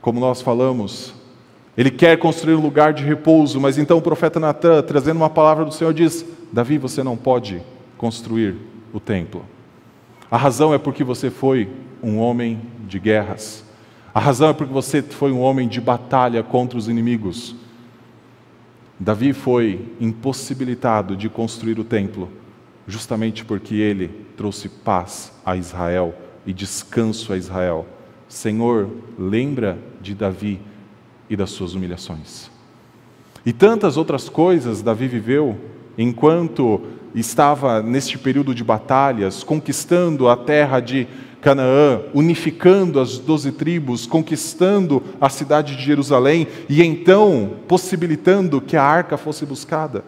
Como 0.00 0.20
nós 0.20 0.40
falamos, 0.40 1.12
ele 1.76 1.90
quer 1.90 2.16
construir 2.18 2.54
um 2.54 2.60
lugar 2.60 2.92
de 2.92 3.04
repouso, 3.04 3.60
mas 3.60 3.78
então 3.78 3.98
o 3.98 4.02
profeta 4.02 4.38
Natan, 4.38 4.82
trazendo 4.82 5.16
uma 5.16 5.30
palavra 5.30 5.64
do 5.64 5.72
Senhor, 5.72 5.92
diz: 5.92 6.24
Davi, 6.52 6.78
você 6.78 7.02
não 7.02 7.16
pode 7.16 7.62
construir 7.98 8.56
o 8.92 9.00
templo. 9.00 9.44
A 10.30 10.36
razão 10.36 10.72
é 10.72 10.78
porque 10.78 11.02
você 11.02 11.30
foi 11.30 11.68
um 12.02 12.18
homem 12.18 12.60
de 12.86 12.98
guerras. 12.98 13.64
A 14.14 14.20
razão 14.20 14.48
é 14.50 14.52
porque 14.52 14.72
você 14.72 15.02
foi 15.02 15.32
um 15.32 15.40
homem 15.40 15.68
de 15.68 15.80
batalha 15.80 16.42
contra 16.42 16.78
os 16.78 16.88
inimigos. 16.88 17.54
Davi 19.02 19.32
foi 19.32 19.94
impossibilitado 19.98 21.16
de 21.16 21.30
construir 21.30 21.80
o 21.80 21.84
templo, 21.84 22.28
justamente 22.86 23.46
porque 23.46 23.74
ele 23.74 24.08
trouxe 24.36 24.68
paz 24.68 25.32
a 25.44 25.56
Israel 25.56 26.14
e 26.44 26.52
descanso 26.52 27.32
a 27.32 27.36
Israel. 27.38 27.86
Senhor, 28.28 28.90
lembra 29.18 29.78
de 30.02 30.14
Davi 30.14 30.60
e 31.30 31.34
das 31.34 31.48
suas 31.48 31.72
humilhações. 31.72 32.50
E 33.46 33.54
tantas 33.54 33.96
outras 33.96 34.28
coisas 34.28 34.82
Davi 34.82 35.08
viveu 35.08 35.58
enquanto 35.96 36.82
estava 37.14 37.82
neste 37.82 38.18
período 38.18 38.54
de 38.54 38.62
batalhas, 38.62 39.42
conquistando 39.42 40.28
a 40.28 40.36
terra 40.36 40.78
de 40.78 41.08
Canaã, 41.40 42.02
unificando 42.12 43.00
as 43.00 43.18
doze 43.18 43.50
tribos, 43.52 44.06
conquistando 44.06 45.02
a 45.20 45.28
cidade 45.28 45.76
de 45.76 45.82
Jerusalém 45.82 46.46
e 46.68 46.82
então 46.82 47.52
possibilitando 47.66 48.60
que 48.60 48.76
a 48.76 48.82
arca 48.82 49.16
fosse 49.16 49.46
buscada. 49.46 50.04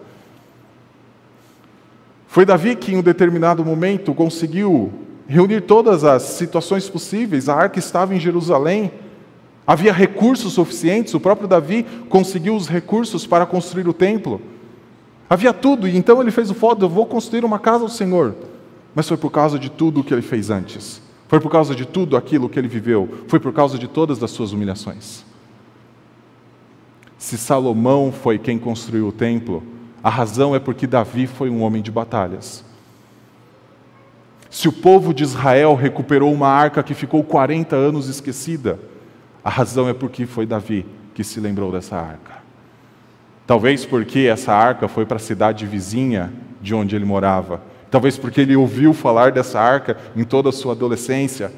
Foi 2.26 2.46
Davi 2.46 2.76
que, 2.76 2.92
em 2.92 2.96
um 2.96 3.02
determinado 3.02 3.64
momento, 3.64 4.14
conseguiu 4.14 4.92
reunir 5.26 5.62
todas 5.62 6.04
as 6.04 6.22
situações 6.22 6.88
possíveis. 6.88 7.48
A 7.48 7.54
arca 7.54 7.78
estava 7.78 8.14
em 8.14 8.20
Jerusalém, 8.20 8.90
havia 9.66 9.92
recursos 9.92 10.54
suficientes, 10.54 11.12
o 11.14 11.20
próprio 11.20 11.46
Davi 11.46 11.86
conseguiu 12.08 12.56
os 12.56 12.68
recursos 12.68 13.26
para 13.26 13.44
construir 13.44 13.86
o 13.86 13.92
templo. 13.92 14.40
Havia 15.28 15.52
tudo, 15.52 15.88
e 15.88 15.96
então 15.96 16.20
ele 16.20 16.30
fez 16.30 16.50
o 16.50 16.54
foda: 16.54 16.84
eu 16.84 16.88
vou 16.88 17.04
construir 17.04 17.44
uma 17.44 17.58
casa 17.58 17.84
ao 17.84 17.88
Senhor. 17.88 18.34
Mas 18.94 19.08
foi 19.08 19.16
por 19.16 19.30
causa 19.30 19.58
de 19.58 19.70
tudo 19.70 20.00
o 20.00 20.04
que 20.04 20.12
ele 20.12 20.22
fez 20.22 20.50
antes. 20.50 21.00
Foi 21.32 21.40
por 21.40 21.50
causa 21.50 21.74
de 21.74 21.86
tudo 21.86 22.14
aquilo 22.14 22.46
que 22.46 22.58
ele 22.58 22.68
viveu, 22.68 23.24
foi 23.26 23.40
por 23.40 23.54
causa 23.54 23.78
de 23.78 23.88
todas 23.88 24.22
as 24.22 24.30
suas 24.32 24.52
humilhações. 24.52 25.24
Se 27.16 27.38
Salomão 27.38 28.12
foi 28.12 28.38
quem 28.38 28.58
construiu 28.58 29.08
o 29.08 29.12
templo, 29.12 29.62
a 30.04 30.10
razão 30.10 30.54
é 30.54 30.58
porque 30.58 30.86
Davi 30.86 31.26
foi 31.26 31.48
um 31.48 31.62
homem 31.62 31.80
de 31.80 31.90
batalhas. 31.90 32.62
Se 34.50 34.68
o 34.68 34.72
povo 34.72 35.14
de 35.14 35.22
Israel 35.22 35.74
recuperou 35.74 36.30
uma 36.30 36.48
arca 36.48 36.82
que 36.82 36.92
ficou 36.92 37.24
40 37.24 37.76
anos 37.76 38.10
esquecida, 38.10 38.78
a 39.42 39.48
razão 39.48 39.88
é 39.88 39.94
porque 39.94 40.26
foi 40.26 40.44
Davi 40.44 40.84
que 41.14 41.24
se 41.24 41.40
lembrou 41.40 41.72
dessa 41.72 41.96
arca. 41.96 42.42
Talvez 43.46 43.86
porque 43.86 44.28
essa 44.30 44.52
arca 44.52 44.86
foi 44.86 45.06
para 45.06 45.16
a 45.16 45.18
cidade 45.18 45.64
vizinha 45.64 46.30
de 46.60 46.74
onde 46.74 46.94
ele 46.94 47.06
morava 47.06 47.71
Talvez 47.92 48.16
porque 48.16 48.40
ele 48.40 48.56
ouviu 48.56 48.94
falar 48.94 49.32
dessa 49.32 49.60
arca 49.60 49.98
em 50.16 50.24
toda 50.24 50.48
a 50.48 50.52
sua 50.52 50.72
adolescência. 50.72 51.52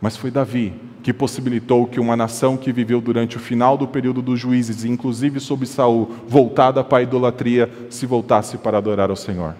Mas 0.00 0.16
foi 0.16 0.32
Davi 0.32 0.74
que 1.00 1.12
possibilitou 1.12 1.86
que 1.86 2.00
uma 2.00 2.16
nação 2.16 2.56
que 2.56 2.72
viveu 2.72 3.00
durante 3.00 3.36
o 3.36 3.40
final 3.40 3.78
do 3.78 3.86
período 3.86 4.20
dos 4.20 4.40
juízes, 4.40 4.84
inclusive 4.84 5.38
sob 5.38 5.64
Saul, 5.64 6.10
voltada 6.26 6.82
para 6.82 6.98
a 6.98 7.02
idolatria, 7.02 7.70
se 7.88 8.04
voltasse 8.04 8.58
para 8.58 8.78
adorar 8.78 9.10
ao 9.10 9.16
Senhor. 9.16 9.54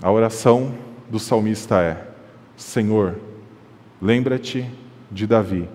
A 0.00 0.10
oração 0.10 0.72
do 1.10 1.18
salmista 1.18 1.80
é: 1.82 2.00
Senhor, 2.56 3.18
lembra-te 4.00 4.70
de 5.10 5.26
Davi 5.26 5.68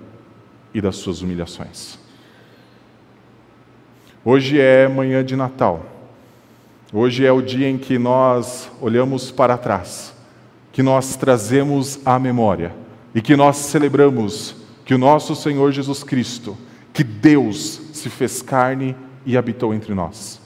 e 0.74 0.80
das 0.80 0.96
suas 0.96 1.22
humilhações. 1.22 2.00
Hoje 4.24 4.58
é 4.58 4.88
manhã 4.88 5.22
de 5.22 5.36
Natal. 5.36 5.97
Hoje 6.94 7.26
é 7.26 7.32
o 7.34 7.42
dia 7.42 7.70
em 7.70 7.78
que 7.78 7.98
nós 8.00 8.70
olhamos 8.80 9.30
para 9.30 9.58
trás, 9.58 10.14
que 10.72 10.82
nós 10.82 11.18
trazemos 11.18 12.00
à 12.06 12.18
memória 12.18 12.74
e 13.14 13.22
que 13.22 13.36
nós 13.36 13.58
celebramos 13.58 14.56
que 14.86 14.94
o 14.94 14.98
nosso 14.98 15.36
Senhor 15.36 15.74
Jesus 15.74 16.02
Cristo, 16.02 16.58
que 16.94 17.04
Deus 17.04 17.82
se 17.92 18.10
fez 18.10 18.42
carne 18.42 18.96
e 19.26 19.36
habitou 19.36 19.74
entre 19.74 19.94
nós. 19.94 20.40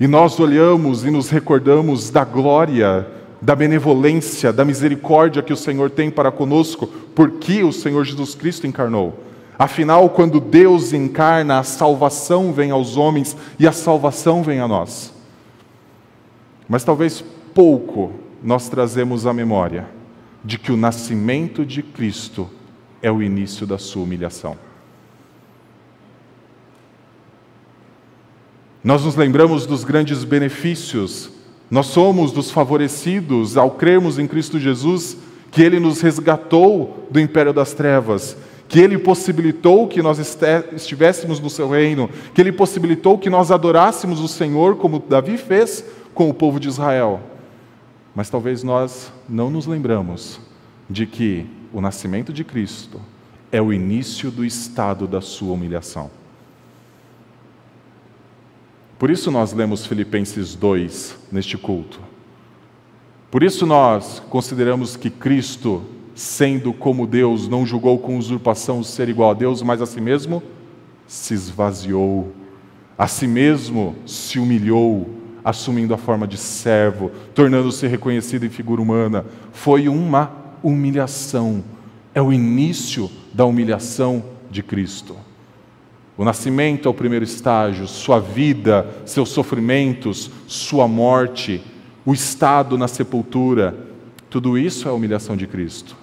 E 0.00 0.06
nós 0.06 0.40
olhamos 0.40 1.04
e 1.04 1.10
nos 1.10 1.28
recordamos 1.28 2.08
da 2.08 2.24
glória, 2.24 3.06
da 3.42 3.54
benevolência, 3.54 4.54
da 4.54 4.64
misericórdia 4.64 5.42
que 5.42 5.52
o 5.52 5.56
Senhor 5.56 5.90
tem 5.90 6.10
para 6.10 6.30
conosco, 6.32 6.86
porque 7.14 7.62
o 7.62 7.72
Senhor 7.72 8.06
Jesus 8.06 8.34
Cristo 8.34 8.66
encarnou. 8.66 9.22
Afinal, 9.58 10.08
quando 10.08 10.40
Deus 10.40 10.94
encarna, 10.94 11.58
a 11.58 11.62
salvação 11.62 12.54
vem 12.54 12.70
aos 12.70 12.96
homens 12.96 13.36
e 13.58 13.66
a 13.66 13.72
salvação 13.72 14.42
vem 14.42 14.60
a 14.60 14.68
nós. 14.68 15.14
Mas 16.68 16.84
talvez 16.84 17.24
pouco 17.54 18.12
nós 18.42 18.68
trazemos 18.68 19.26
à 19.26 19.32
memória 19.32 19.88
de 20.44 20.58
que 20.58 20.70
o 20.70 20.76
nascimento 20.76 21.64
de 21.64 21.82
Cristo 21.82 22.48
é 23.02 23.10
o 23.10 23.22
início 23.22 23.66
da 23.66 23.78
sua 23.78 24.02
humilhação. 24.02 24.56
Nós 28.82 29.04
nos 29.04 29.16
lembramos 29.16 29.66
dos 29.66 29.82
grandes 29.82 30.22
benefícios, 30.22 31.30
nós 31.68 31.86
somos 31.86 32.30
dos 32.30 32.52
favorecidos 32.52 33.56
ao 33.56 33.72
crermos 33.72 34.16
em 34.16 34.28
Cristo 34.28 34.60
Jesus, 34.60 35.16
que 35.50 35.60
Ele 35.60 35.80
nos 35.80 36.00
resgatou 36.00 37.08
do 37.10 37.18
império 37.18 37.52
das 37.52 37.72
trevas, 37.72 38.36
que 38.68 38.78
Ele 38.78 38.96
possibilitou 38.96 39.88
que 39.88 40.00
nós 40.00 40.20
estivéssemos 40.72 41.40
no 41.40 41.50
Seu 41.50 41.68
reino, 41.68 42.08
que 42.32 42.40
Ele 42.40 42.52
possibilitou 42.52 43.18
que 43.18 43.28
nós 43.28 43.50
adorássemos 43.50 44.20
o 44.20 44.28
Senhor, 44.28 44.76
como 44.76 45.00
Davi 45.00 45.36
fez, 45.36 45.84
com 46.16 46.30
o 46.30 46.34
povo 46.34 46.58
de 46.58 46.66
Israel. 46.66 47.20
Mas 48.14 48.30
talvez 48.30 48.62
nós 48.62 49.12
não 49.28 49.50
nos 49.50 49.66
lembramos 49.66 50.40
de 50.88 51.06
que 51.06 51.46
o 51.72 51.80
nascimento 51.80 52.32
de 52.32 52.42
Cristo 52.42 53.00
é 53.52 53.60
o 53.60 53.70
início 53.70 54.30
do 54.30 54.42
estado 54.42 55.06
da 55.06 55.20
sua 55.20 55.52
humilhação. 55.52 56.10
Por 58.98 59.10
isso 59.10 59.30
nós 59.30 59.52
lemos 59.52 59.84
Filipenses 59.84 60.54
2 60.54 61.18
neste 61.30 61.58
culto. 61.58 62.00
Por 63.30 63.42
isso 63.42 63.66
nós 63.66 64.22
consideramos 64.30 64.96
que 64.96 65.10
Cristo, 65.10 65.84
sendo 66.14 66.72
como 66.72 67.06
Deus, 67.06 67.46
não 67.46 67.66
julgou 67.66 67.98
com 67.98 68.16
usurpação 68.16 68.82
ser 68.82 69.10
igual 69.10 69.32
a 69.32 69.34
Deus, 69.34 69.60
mas 69.60 69.82
a 69.82 69.86
si 69.86 70.00
mesmo 70.00 70.42
se 71.06 71.34
esvaziou, 71.34 72.32
a 72.96 73.06
si 73.06 73.26
mesmo 73.26 73.94
se 74.06 74.38
humilhou, 74.38 75.25
assumindo 75.46 75.94
a 75.94 75.96
forma 75.96 76.26
de 76.26 76.36
servo, 76.36 77.12
tornando-se 77.32 77.86
reconhecido 77.86 78.44
em 78.44 78.48
figura 78.48 78.82
humana. 78.82 79.24
Foi 79.52 79.88
uma 79.88 80.28
humilhação. 80.60 81.62
É 82.12 82.20
o 82.20 82.32
início 82.32 83.08
da 83.32 83.44
humilhação 83.44 84.24
de 84.50 84.60
Cristo. 84.60 85.16
O 86.18 86.24
nascimento 86.24 86.88
é 86.88 86.90
o 86.90 86.94
primeiro 86.94 87.24
estágio, 87.24 87.86
sua 87.86 88.18
vida, 88.18 88.88
seus 89.04 89.28
sofrimentos, 89.28 90.32
sua 90.48 90.88
morte, 90.88 91.62
o 92.04 92.12
estado 92.12 92.76
na 92.76 92.88
sepultura, 92.88 93.72
tudo 94.28 94.58
isso 94.58 94.88
é 94.88 94.90
a 94.90 94.94
humilhação 94.94 95.36
de 95.36 95.46
Cristo. 95.46 95.96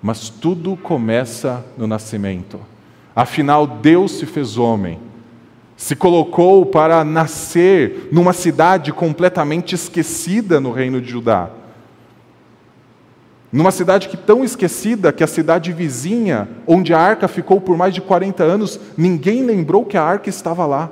Mas 0.00 0.28
tudo 0.28 0.76
começa 0.76 1.64
no 1.76 1.88
nascimento. 1.88 2.60
Afinal, 3.16 3.66
Deus 3.66 4.12
se 4.12 4.26
fez 4.26 4.56
homem 4.56 5.00
se 5.82 5.96
colocou 5.96 6.64
para 6.64 7.02
nascer 7.02 8.08
numa 8.12 8.32
cidade 8.32 8.92
completamente 8.92 9.74
esquecida 9.74 10.60
no 10.60 10.70
reino 10.70 11.00
de 11.00 11.10
Judá. 11.10 11.50
Numa 13.50 13.72
cidade 13.72 14.08
que 14.08 14.16
tão 14.16 14.44
esquecida 14.44 15.12
que 15.12 15.24
a 15.24 15.26
cidade 15.26 15.72
vizinha, 15.72 16.48
onde 16.68 16.94
a 16.94 17.00
arca 17.00 17.26
ficou 17.26 17.60
por 17.60 17.76
mais 17.76 17.92
de 17.92 18.00
40 18.00 18.44
anos, 18.44 18.78
ninguém 18.96 19.44
lembrou 19.44 19.84
que 19.84 19.96
a 19.96 20.04
arca 20.04 20.30
estava 20.30 20.64
lá. 20.66 20.88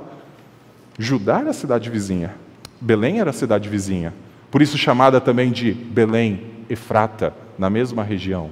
Judá 0.99 1.39
era 1.39 1.51
a 1.51 1.53
cidade 1.53 1.89
vizinha, 1.89 2.35
Belém 2.81 3.21
era 3.21 3.29
a 3.29 3.33
cidade 3.33 3.69
vizinha, 3.69 4.13
por 4.51 4.61
isso 4.61 4.77
chamada 4.77 5.21
também 5.21 5.53
de 5.53 5.71
Belém, 5.71 6.47
Efrata, 6.69 7.33
na 7.57 7.69
mesma 7.69 8.03
região. 8.03 8.51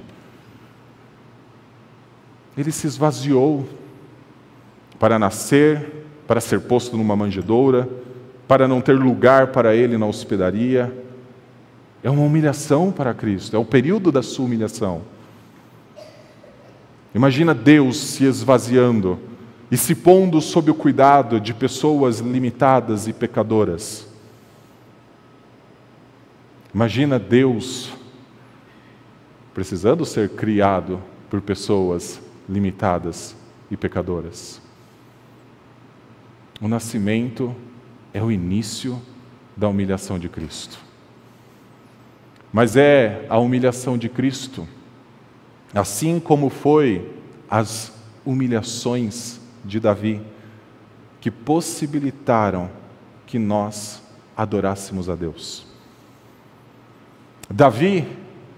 Ele 2.56 2.72
se 2.72 2.86
esvaziou 2.86 3.68
para 4.98 5.18
nascer 5.18 5.99
para 6.30 6.40
ser 6.40 6.60
posto 6.60 6.96
numa 6.96 7.16
manjedoura, 7.16 7.90
para 8.46 8.68
não 8.68 8.80
ter 8.80 8.92
lugar 8.92 9.48
para 9.48 9.74
ele 9.74 9.98
na 9.98 10.06
hospedaria. 10.06 10.96
É 12.04 12.08
uma 12.08 12.22
humilhação 12.22 12.92
para 12.92 13.12
Cristo, 13.12 13.56
é 13.56 13.58
o 13.58 13.64
período 13.64 14.12
da 14.12 14.22
sua 14.22 14.44
humilhação. 14.44 15.02
Imagina 17.12 17.52
Deus 17.52 17.96
se 17.96 18.26
esvaziando 18.26 19.18
e 19.72 19.76
se 19.76 19.92
pondo 19.92 20.40
sob 20.40 20.70
o 20.70 20.74
cuidado 20.74 21.40
de 21.40 21.52
pessoas 21.52 22.20
limitadas 22.20 23.08
e 23.08 23.12
pecadoras. 23.12 24.06
Imagina 26.72 27.18
Deus 27.18 27.92
precisando 29.52 30.06
ser 30.06 30.28
criado 30.28 31.02
por 31.28 31.40
pessoas 31.40 32.20
limitadas 32.48 33.34
e 33.68 33.76
pecadoras. 33.76 34.69
O 36.60 36.68
nascimento 36.68 37.54
é 38.12 38.22
o 38.22 38.30
início 38.30 39.00
da 39.56 39.68
humilhação 39.68 40.18
de 40.18 40.28
Cristo. 40.28 40.78
Mas 42.52 42.76
é 42.76 43.24
a 43.28 43.38
humilhação 43.38 43.96
de 43.96 44.08
Cristo, 44.08 44.66
assim 45.74 46.18
como 46.20 46.50
foi 46.50 47.10
as 47.48 47.92
humilhações 48.24 49.40
de 49.64 49.78
Davi, 49.78 50.20
que 51.20 51.30
possibilitaram 51.30 52.70
que 53.26 53.38
nós 53.38 54.02
adorássemos 54.36 55.08
a 55.08 55.14
Deus. 55.14 55.66
Davi, 57.48 58.06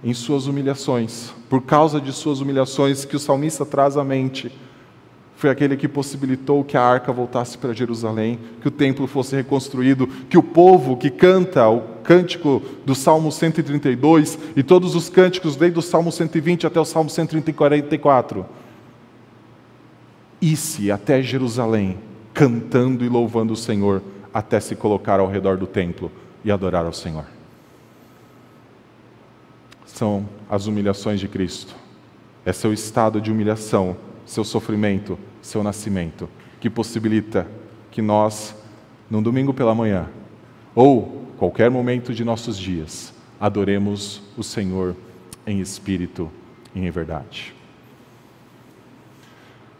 em 0.02 0.14
suas 0.14 0.46
humilhações, 0.46 1.32
por 1.48 1.62
causa 1.62 2.00
de 2.00 2.12
suas 2.12 2.40
humilhações 2.40 3.04
que 3.04 3.16
o 3.16 3.20
salmista 3.20 3.64
traz 3.64 3.96
à 3.96 4.04
mente, 4.04 4.50
foi 5.42 5.50
aquele 5.50 5.76
que 5.76 5.88
possibilitou 5.88 6.62
que 6.62 6.76
a 6.76 6.80
arca 6.80 7.12
voltasse 7.12 7.58
para 7.58 7.72
Jerusalém, 7.72 8.38
que 8.60 8.68
o 8.68 8.70
templo 8.70 9.08
fosse 9.08 9.34
reconstruído, 9.34 10.06
que 10.06 10.38
o 10.38 10.42
povo 10.42 10.96
que 10.96 11.10
canta 11.10 11.68
o 11.68 11.80
cântico 12.04 12.62
do 12.86 12.94
Salmo 12.94 13.32
132 13.32 14.38
e 14.54 14.62
todos 14.62 14.94
os 14.94 15.08
cânticos, 15.08 15.56
desde 15.56 15.76
o 15.80 15.82
Salmo 15.82 16.12
120 16.12 16.64
até 16.64 16.78
o 16.78 16.84
Salmo 16.84 17.10
144, 17.10 18.46
isse 20.40 20.92
até 20.92 21.20
Jerusalém, 21.20 21.98
cantando 22.32 23.04
e 23.04 23.08
louvando 23.08 23.52
o 23.52 23.56
Senhor, 23.56 24.00
até 24.32 24.60
se 24.60 24.76
colocar 24.76 25.18
ao 25.18 25.26
redor 25.26 25.56
do 25.56 25.66
templo 25.66 26.08
e 26.44 26.52
adorar 26.52 26.86
ao 26.86 26.92
Senhor. 26.92 27.24
São 29.84 30.24
as 30.48 30.68
humilhações 30.68 31.18
de 31.18 31.26
Cristo. 31.26 31.74
É 32.46 32.52
seu 32.52 32.72
estado 32.72 33.20
de 33.20 33.32
humilhação, 33.32 33.96
seu 34.24 34.44
sofrimento, 34.44 35.18
seu 35.42 35.62
nascimento, 35.62 36.28
que 36.60 36.70
possibilita 36.70 37.46
que 37.90 38.00
nós, 38.00 38.54
num 39.10 39.20
domingo 39.20 39.52
pela 39.52 39.74
manhã, 39.74 40.08
ou 40.74 41.26
qualquer 41.36 41.70
momento 41.70 42.14
de 42.14 42.24
nossos 42.24 42.56
dias, 42.56 43.12
adoremos 43.40 44.22
o 44.38 44.42
Senhor 44.42 44.96
em 45.46 45.60
espírito 45.60 46.30
e 46.74 46.80
em 46.80 46.90
verdade. 46.90 47.52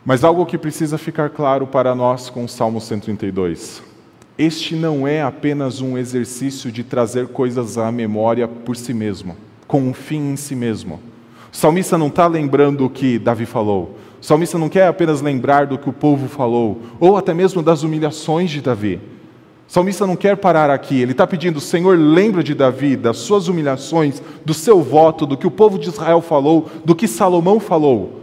Mas 0.05 0.25
algo 0.25 0.45
que 0.45 0.59
precisa 0.59 0.99
ficar 0.99 1.31
claro 1.31 1.67
para 1.67 1.95
nós 1.95 2.29
com 2.29 2.45
o 2.45 2.49
Salmo 2.49 2.81
132. 2.81 3.83
Este 4.37 4.75
não 4.75 5.07
é 5.07 5.23
apenas 5.23 5.81
um 5.81 5.97
exercício 5.97 6.73
de 6.73 6.83
trazer 6.83 7.29
coisas 7.29 7.79
à 7.79 7.93
memória 7.93 8.49
por 8.49 8.77
si 8.77 8.93
mesmo, 8.93 9.37
com 9.69 9.81
um 9.81 9.95
fim 9.95 10.33
em 10.33 10.37
si 10.37 10.57
mesmo. 10.57 11.01
O 11.53 11.57
salmista 11.57 11.97
não 11.97 12.09
está 12.09 12.27
lembrando 12.27 12.85
o 12.85 12.91
que 12.91 13.19
Davi 13.19 13.47
falou. 13.47 13.97
O 14.23 14.25
salmista 14.25 14.57
não 14.57 14.69
quer 14.69 14.87
apenas 14.87 15.21
lembrar 15.21 15.67
do 15.67 15.77
que 15.77 15.91
o 15.91 15.93
povo 15.93 16.29
falou, 16.29 16.81
ou 17.01 17.17
até 17.17 17.35
mesmo 17.35 17.61
das 17.61 17.83
humilhações 17.83 18.53
de 18.53 18.61
Davi. 18.61 19.01
O 19.69 19.73
salmista 19.73 20.07
não 20.07 20.15
quer 20.15 20.37
parar 20.37 20.71
aqui, 20.71 21.01
ele 21.01 21.11
está 21.11 21.27
pedindo: 21.27 21.61
Senhor, 21.61 21.99
lembra 21.99 22.41
de 22.41 22.55
Davi, 22.55 22.95
das 22.95 23.17
suas 23.17 23.49
humilhações, 23.49 24.23
do 24.45 24.55
seu 24.55 24.81
voto, 24.81 25.27
do 25.27 25.37
que 25.37 25.45
o 25.47 25.51
povo 25.51 25.77
de 25.77 25.89
Israel 25.89 26.21
falou, 26.21 26.71
do 26.85 26.95
que 26.95 27.09
Salomão 27.09 27.59
falou, 27.59 28.21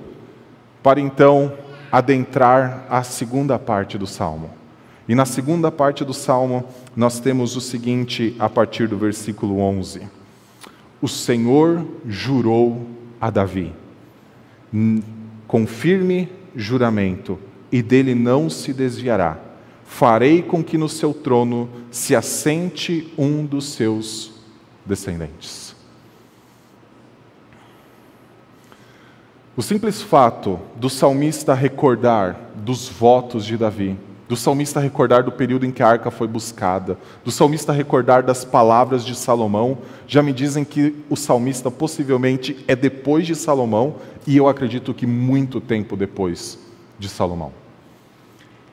para 0.81 1.01
então 1.01 1.51
adentrar 1.91 2.85
a 2.89 3.03
segunda 3.03 3.59
parte 3.59 3.97
do 3.97 4.07
salmo. 4.07 4.51
E 5.05 5.13
na 5.13 5.25
segunda 5.25 5.69
parte 5.69 6.05
do 6.05 6.13
salmo, 6.13 6.63
nós 6.95 7.19
temos 7.19 7.57
o 7.57 7.61
seguinte, 7.61 8.33
a 8.39 8.47
partir 8.47 8.87
do 8.87 8.97
versículo 8.97 9.59
11: 9.59 10.03
O 11.01 11.09
Senhor 11.09 11.85
jurou 12.07 12.87
a 13.19 13.29
Davi 13.29 13.73
com 15.49 15.65
firme 15.65 16.29
juramento, 16.55 17.39
e 17.71 17.81
dele 17.81 18.13
não 18.13 18.51
se 18.51 18.71
desviará. 18.71 19.39
Farei 19.83 20.43
com 20.43 20.63
que 20.63 20.77
no 20.77 20.87
seu 20.87 21.11
trono 21.11 21.67
se 21.89 22.15
assente 22.15 23.11
um 23.17 23.43
dos 23.43 23.73
seus 23.73 24.31
descendentes. 24.85 25.75
O 29.57 29.63
simples 29.63 30.03
fato 30.03 30.59
do 30.75 30.87
salmista 30.87 31.55
recordar 31.55 32.51
dos 32.55 32.87
votos 32.87 33.43
de 33.43 33.57
Davi, 33.57 33.97
do 34.29 34.37
salmista 34.37 34.79
recordar 34.79 35.23
do 35.23 35.31
período 35.31 35.65
em 35.65 35.71
que 35.71 35.81
a 35.81 35.87
arca 35.87 36.11
foi 36.11 36.27
buscada, 36.27 36.99
do 37.25 37.31
salmista 37.31 37.73
recordar 37.73 38.21
das 38.21 38.45
palavras 38.45 39.03
de 39.03 39.15
Salomão, 39.15 39.79
já 40.05 40.21
me 40.21 40.31
dizem 40.31 40.63
que 40.63 40.95
o 41.09 41.15
salmista 41.15 41.71
possivelmente 41.71 42.63
é 42.67 42.75
depois 42.75 43.25
de 43.25 43.33
Salomão 43.33 43.95
e 44.27 44.37
eu 44.37 44.47
acredito 44.47 44.93
que 44.93 45.07
muito 45.07 45.59
tempo 45.59 45.97
depois 45.97 46.59
de 46.99 47.09
Salomão. 47.09 47.51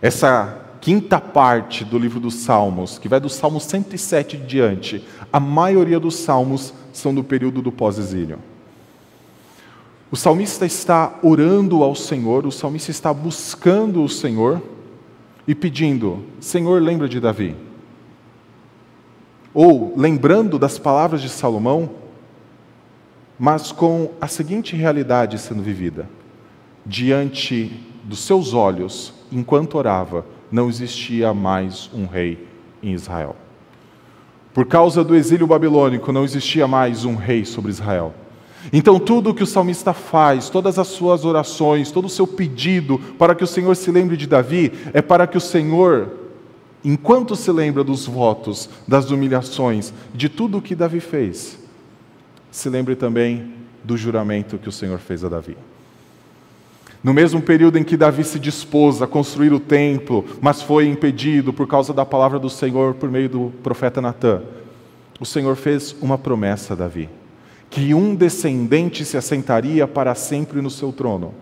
Essa 0.02 0.58
quinta 0.78 1.18
parte 1.18 1.86
do 1.86 1.98
livro 1.98 2.20
dos 2.20 2.34
Salmos, 2.34 2.98
que 2.98 3.08
vai 3.08 3.18
do 3.18 3.30
Salmo 3.30 3.58
107 3.58 4.36
em 4.36 4.44
diante, 4.44 5.08
a 5.32 5.40
maioria 5.40 5.98
dos 5.98 6.16
salmos 6.16 6.74
são 6.92 7.14
do 7.14 7.24
período 7.24 7.62
do 7.62 7.72
pós-exílio. 7.72 8.38
O 10.12 10.16
salmista 10.16 10.66
está 10.66 11.18
orando 11.22 11.82
ao 11.82 11.94
Senhor, 11.94 12.46
o 12.46 12.52
salmista 12.52 12.90
está 12.90 13.12
buscando 13.12 14.04
o 14.04 14.08
Senhor 14.08 14.60
e 15.46 15.54
pedindo: 15.54 16.24
Senhor, 16.40 16.80
lembra 16.82 17.08
de 17.08 17.20
Davi. 17.20 17.56
Ou 19.54 19.94
lembrando 19.96 20.58
das 20.58 20.78
palavras 20.78 21.22
de 21.22 21.28
Salomão, 21.28 21.90
mas 23.38 23.72
com 23.72 24.10
a 24.20 24.26
seguinte 24.26 24.76
realidade 24.76 25.38
sendo 25.38 25.62
vivida: 25.62 26.08
diante 26.84 27.72
dos 28.04 28.20
seus 28.20 28.54
olhos, 28.54 29.14
enquanto 29.32 29.76
orava, 29.76 30.24
não 30.50 30.68
existia 30.68 31.34
mais 31.34 31.90
um 31.92 32.06
rei 32.06 32.46
em 32.82 32.92
Israel. 32.92 33.36
Por 34.54 34.66
causa 34.66 35.04
do 35.04 35.14
exílio 35.14 35.46
babilônico, 35.46 36.12
não 36.12 36.24
existia 36.24 36.66
mais 36.66 37.04
um 37.04 37.14
rei 37.14 37.44
sobre 37.44 37.70
Israel. 37.70 38.14
Então, 38.72 38.98
tudo 38.98 39.30
o 39.30 39.34
que 39.34 39.42
o 39.42 39.46
salmista 39.46 39.92
faz, 39.92 40.48
todas 40.48 40.78
as 40.78 40.88
suas 40.88 41.24
orações, 41.24 41.90
todo 41.90 42.06
o 42.06 42.10
seu 42.10 42.26
pedido 42.26 42.98
para 43.18 43.34
que 43.34 43.44
o 43.44 43.46
Senhor 43.46 43.74
se 43.76 43.90
lembre 43.90 44.16
de 44.16 44.26
Davi, 44.26 44.72
é 44.92 45.00
para 45.00 45.26
que 45.26 45.38
o 45.38 45.40
Senhor, 45.40 46.10
enquanto 46.84 47.36
se 47.36 47.50
lembra 47.52 47.84
dos 47.84 48.06
votos, 48.06 48.68
das 48.86 49.10
humilhações, 49.10 49.92
de 50.14 50.28
tudo 50.28 50.58
o 50.58 50.62
que 50.62 50.74
Davi 50.74 51.00
fez, 51.00 51.58
se 52.50 52.68
lembre 52.68 52.96
também 52.96 53.52
do 53.84 53.96
juramento 53.96 54.58
que 54.58 54.68
o 54.68 54.72
Senhor 54.72 54.98
fez 54.98 55.24
a 55.24 55.28
Davi. 55.28 55.56
No 57.04 57.14
mesmo 57.14 57.40
período 57.40 57.78
em 57.78 57.84
que 57.84 57.96
Davi 57.96 58.24
se 58.24 58.38
dispôs 58.38 59.00
a 59.00 59.06
construir 59.06 59.52
o 59.52 59.60
templo, 59.60 60.24
mas 60.40 60.60
foi 60.60 60.88
impedido 60.88 61.52
por 61.52 61.68
causa 61.68 61.92
da 61.92 62.04
palavra 62.04 62.38
do 62.38 62.50
Senhor 62.50 62.94
por 62.94 63.08
meio 63.08 63.28
do 63.28 63.52
profeta 63.62 64.00
Natã, 64.00 64.42
o 65.20 65.24
Senhor 65.24 65.54
fez 65.54 65.94
uma 66.02 66.18
promessa 66.18 66.74
a 66.74 66.76
Davi 66.76 67.08
que 67.70 67.92
um 67.94 68.14
descendente 68.14 69.04
se 69.04 69.16
assentaria 69.16 69.86
para 69.86 70.14
sempre 70.14 70.60
no 70.60 70.70
seu 70.70 70.92
trono. 70.92 71.34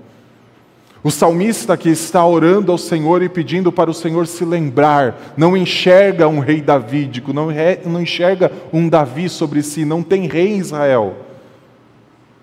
O 1.04 1.10
salmista 1.10 1.76
que 1.76 1.90
está 1.90 2.26
orando 2.26 2.72
ao 2.72 2.78
Senhor 2.78 3.22
e 3.22 3.28
pedindo 3.28 3.70
para 3.70 3.90
o 3.90 3.94
Senhor 3.94 4.26
se 4.26 4.42
lembrar, 4.42 5.34
não 5.36 5.54
enxerga 5.54 6.26
um 6.26 6.38
rei 6.38 6.62
davídico, 6.62 7.30
não, 7.34 7.48
não 7.84 8.00
enxerga 8.00 8.50
um 8.72 8.88
Davi 8.88 9.28
sobre 9.28 9.62
si, 9.62 9.84
não 9.84 10.02
tem 10.02 10.26
rei 10.26 10.54
em 10.54 10.58
Israel. 10.58 11.14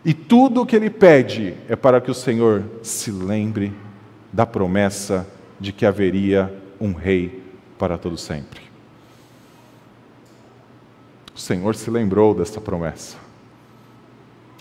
E 0.06 0.14
tudo 0.14 0.62
o 0.62 0.66
que 0.66 0.76
ele 0.76 0.92
pede 0.92 1.56
é 1.68 1.76
para 1.76 2.00
que 2.00 2.12
o 2.12 2.14
Senhor 2.14 2.64
se 2.84 3.10
lembre 3.10 3.74
da 4.32 4.46
promessa 4.46 5.28
de 5.60 5.72
que 5.72 5.86
haveria 5.86 6.54
um 6.80 6.94
rei 6.94 7.44
para 7.80 7.98
todo 7.98 8.16
sempre. 8.16 8.62
O 11.36 11.40
Senhor 11.40 11.76
se 11.76 11.90
lembrou 11.90 12.36
dessa 12.36 12.62
promessa. 12.62 13.21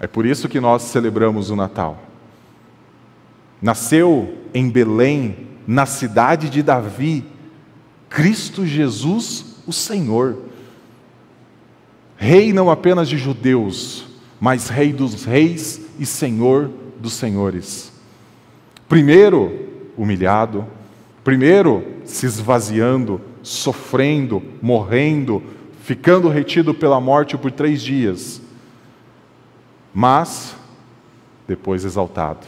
É 0.00 0.06
por 0.06 0.24
isso 0.24 0.48
que 0.48 0.58
nós 0.58 0.82
celebramos 0.82 1.50
o 1.50 1.56
Natal. 1.56 2.02
Nasceu 3.60 4.38
em 4.54 4.70
Belém, 4.70 5.48
na 5.66 5.84
cidade 5.84 6.48
de 6.48 6.62
Davi, 6.62 7.24
Cristo 8.08 8.66
Jesus, 8.66 9.56
o 9.66 9.72
Senhor. 9.72 10.38
Rei 12.16 12.52
não 12.52 12.70
apenas 12.70 13.08
de 13.08 13.18
judeus, 13.18 14.06
mas 14.40 14.68
Rei 14.68 14.92
dos 14.92 15.24
reis 15.24 15.82
e 15.98 16.06
Senhor 16.06 16.70
dos 16.98 17.12
senhores. 17.12 17.92
Primeiro, 18.88 19.68
humilhado, 19.96 20.66
primeiro, 21.22 21.84
se 22.04 22.26
esvaziando, 22.26 23.20
sofrendo, 23.42 24.42
morrendo, 24.60 25.42
ficando 25.82 26.28
retido 26.28 26.74
pela 26.74 27.00
morte 27.00 27.36
por 27.38 27.52
três 27.52 27.82
dias, 27.82 28.42
mas 29.94 30.56
depois 31.46 31.84
exaltado. 31.84 32.46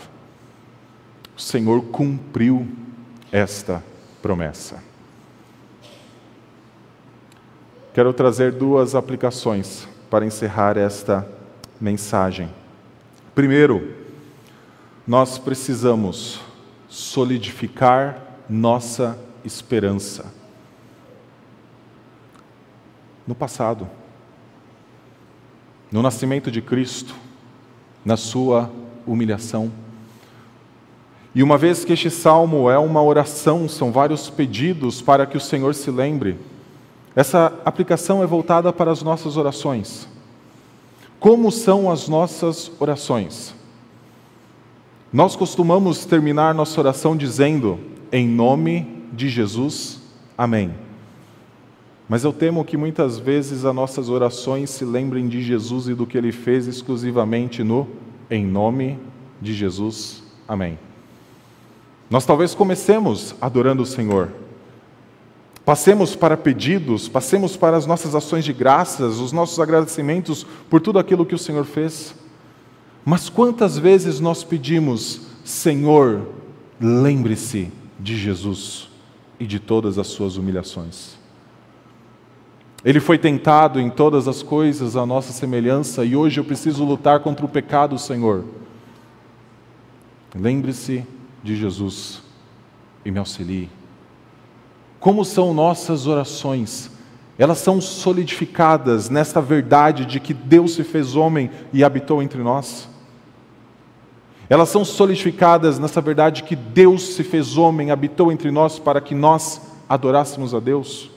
O 1.36 1.40
Senhor 1.40 1.82
cumpriu 1.84 2.68
esta 3.30 3.82
promessa. 4.20 4.82
Quero 7.92 8.12
trazer 8.12 8.52
duas 8.52 8.94
aplicações 8.94 9.86
para 10.08 10.24
encerrar 10.24 10.76
esta 10.76 11.26
mensagem. 11.80 12.48
Primeiro, 13.34 13.96
nós 15.06 15.38
precisamos 15.38 16.40
solidificar 16.88 18.22
nossa 18.48 19.18
esperança. 19.44 20.32
No 23.26 23.34
passado, 23.34 23.88
no 25.90 26.02
nascimento 26.02 26.50
de 26.50 26.62
Cristo, 26.62 27.14
na 28.04 28.16
sua 28.16 28.70
humilhação. 29.06 29.70
E 31.34 31.42
uma 31.42 31.56
vez 31.56 31.84
que 31.84 31.92
este 31.92 32.10
salmo 32.10 32.70
é 32.70 32.78
uma 32.78 33.02
oração, 33.02 33.68
são 33.68 33.90
vários 33.90 34.28
pedidos 34.28 35.00
para 35.00 35.26
que 35.26 35.36
o 35.36 35.40
Senhor 35.40 35.74
se 35.74 35.90
lembre 35.90 36.38
essa 37.14 37.52
aplicação 37.64 38.22
é 38.22 38.26
voltada 38.26 38.72
para 38.72 38.90
as 38.90 39.02
nossas 39.02 39.36
orações. 39.36 40.08
Como 41.20 41.52
são 41.52 41.90
as 41.90 42.08
nossas 42.08 42.72
orações? 42.80 43.54
Nós 45.12 45.36
costumamos 45.36 46.06
terminar 46.06 46.54
nossa 46.54 46.80
oração 46.80 47.14
dizendo, 47.14 47.78
em 48.10 48.26
nome 48.26 49.04
de 49.12 49.28
Jesus, 49.28 50.00
amém. 50.38 50.74
Mas 52.12 52.24
eu 52.24 52.32
temo 52.34 52.62
que 52.62 52.76
muitas 52.76 53.18
vezes 53.18 53.64
as 53.64 53.74
nossas 53.74 54.10
orações 54.10 54.68
se 54.68 54.84
lembrem 54.84 55.28
de 55.28 55.40
Jesus 55.40 55.88
e 55.88 55.94
do 55.94 56.06
que 56.06 56.18
ele 56.18 56.30
fez 56.30 56.66
exclusivamente 56.66 57.64
no 57.64 57.88
em 58.30 58.44
nome 58.44 58.98
de 59.40 59.54
Jesus, 59.54 60.22
amém. 60.46 60.78
Nós 62.10 62.26
talvez 62.26 62.54
comecemos 62.54 63.34
adorando 63.40 63.82
o 63.82 63.86
Senhor, 63.86 64.30
Passemos 65.64 66.14
para 66.14 66.36
pedidos, 66.36 67.08
passemos 67.08 67.56
para 67.56 67.78
as 67.78 67.86
nossas 67.86 68.14
ações 68.14 68.44
de 68.44 68.52
graças, 68.52 69.18
os 69.18 69.32
nossos 69.32 69.58
agradecimentos 69.58 70.44
por 70.68 70.82
tudo 70.82 70.98
aquilo 70.98 71.24
que 71.24 71.34
o 71.34 71.38
Senhor 71.38 71.64
fez. 71.64 72.14
Mas 73.06 73.30
quantas 73.30 73.78
vezes 73.78 74.20
nós 74.20 74.44
pedimos, 74.44 75.22
Senhor, 75.42 76.28
lembre-se 76.78 77.72
de 77.98 78.18
Jesus 78.18 78.90
e 79.40 79.46
de 79.46 79.58
todas 79.58 79.98
as 79.98 80.08
suas 80.08 80.36
humilhações. 80.36 81.21
Ele 82.84 82.98
foi 82.98 83.16
tentado 83.16 83.78
em 83.78 83.88
todas 83.88 84.26
as 84.26 84.42
coisas 84.42 84.96
à 84.96 85.06
nossa 85.06 85.32
semelhança 85.32 86.04
e 86.04 86.16
hoje 86.16 86.40
eu 86.40 86.44
preciso 86.44 86.84
lutar 86.84 87.20
contra 87.20 87.46
o 87.46 87.48
pecado, 87.48 87.96
Senhor. 87.96 88.44
Lembre-se 90.34 91.06
de 91.44 91.54
Jesus 91.54 92.22
e 93.04 93.10
me 93.10 93.18
auxilie. 93.18 93.70
Como 94.98 95.24
são 95.24 95.54
nossas 95.54 96.06
orações? 96.06 96.90
Elas 97.38 97.58
são 97.58 97.80
solidificadas 97.80 99.08
nesta 99.08 99.40
verdade 99.40 100.04
de 100.04 100.18
que 100.18 100.34
Deus 100.34 100.74
se 100.74 100.82
fez 100.82 101.14
homem 101.14 101.50
e 101.72 101.84
habitou 101.84 102.22
entre 102.22 102.42
nós. 102.42 102.88
Elas 104.50 104.68
são 104.68 104.84
solidificadas 104.84 105.78
nessa 105.78 106.00
verdade 106.00 106.42
que 106.42 106.56
Deus 106.56 107.14
se 107.14 107.22
fez 107.22 107.56
homem, 107.56 107.90
habitou 107.90 108.30
entre 108.30 108.50
nós 108.50 108.78
para 108.78 109.00
que 109.00 109.14
nós 109.14 109.62
adorássemos 109.88 110.52
a 110.54 110.60
Deus. 110.60 111.11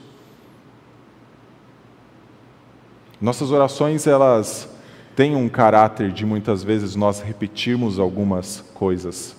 Nossas 3.20 3.50
orações, 3.50 4.06
elas 4.06 4.68
têm 5.14 5.34
um 5.34 5.48
caráter 5.48 6.12
de 6.12 6.26
muitas 6.26 6.62
vezes 6.62 6.94
nós 6.94 7.20
repetirmos 7.20 7.98
algumas 7.98 8.62
coisas, 8.74 9.34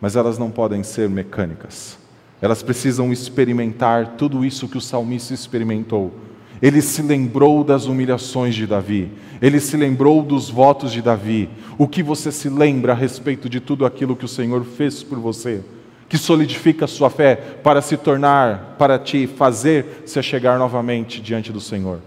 mas 0.00 0.14
elas 0.14 0.38
não 0.38 0.52
podem 0.52 0.84
ser 0.84 1.08
mecânicas. 1.08 1.98
Elas 2.40 2.62
precisam 2.62 3.12
experimentar 3.12 4.14
tudo 4.16 4.44
isso 4.44 4.68
que 4.68 4.78
o 4.78 4.80
salmista 4.80 5.34
experimentou. 5.34 6.14
Ele 6.62 6.80
se 6.80 7.02
lembrou 7.02 7.64
das 7.64 7.86
humilhações 7.86 8.54
de 8.54 8.68
Davi, 8.68 9.10
ele 9.42 9.58
se 9.58 9.76
lembrou 9.76 10.22
dos 10.22 10.48
votos 10.48 10.92
de 10.92 11.02
Davi. 11.02 11.48
O 11.76 11.88
que 11.88 12.04
você 12.04 12.30
se 12.30 12.48
lembra 12.48 12.92
a 12.92 12.96
respeito 12.96 13.48
de 13.48 13.58
tudo 13.58 13.84
aquilo 13.84 14.14
que 14.14 14.24
o 14.24 14.28
Senhor 14.28 14.64
fez 14.64 15.02
por 15.02 15.18
você, 15.18 15.60
que 16.08 16.16
solidifica 16.16 16.84
a 16.84 16.88
sua 16.88 17.10
fé 17.10 17.34
para 17.34 17.82
se 17.82 17.96
tornar, 17.96 18.76
para 18.78 18.96
te 18.96 19.26
fazer 19.26 20.04
se 20.06 20.22
chegar 20.22 20.56
novamente 20.56 21.20
diante 21.20 21.52
do 21.52 21.60
Senhor? 21.60 21.98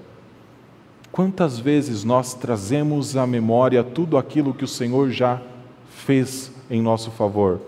Quantas 1.11 1.59
vezes 1.59 2.03
nós 2.03 2.33
trazemos 2.33 3.17
à 3.17 3.27
memória 3.27 3.83
tudo 3.83 4.17
aquilo 4.17 4.53
que 4.53 4.63
o 4.63 4.67
Senhor 4.67 5.09
já 5.11 5.41
fez 5.89 6.51
em 6.69 6.81
nosso 6.81 7.11
favor? 7.11 7.59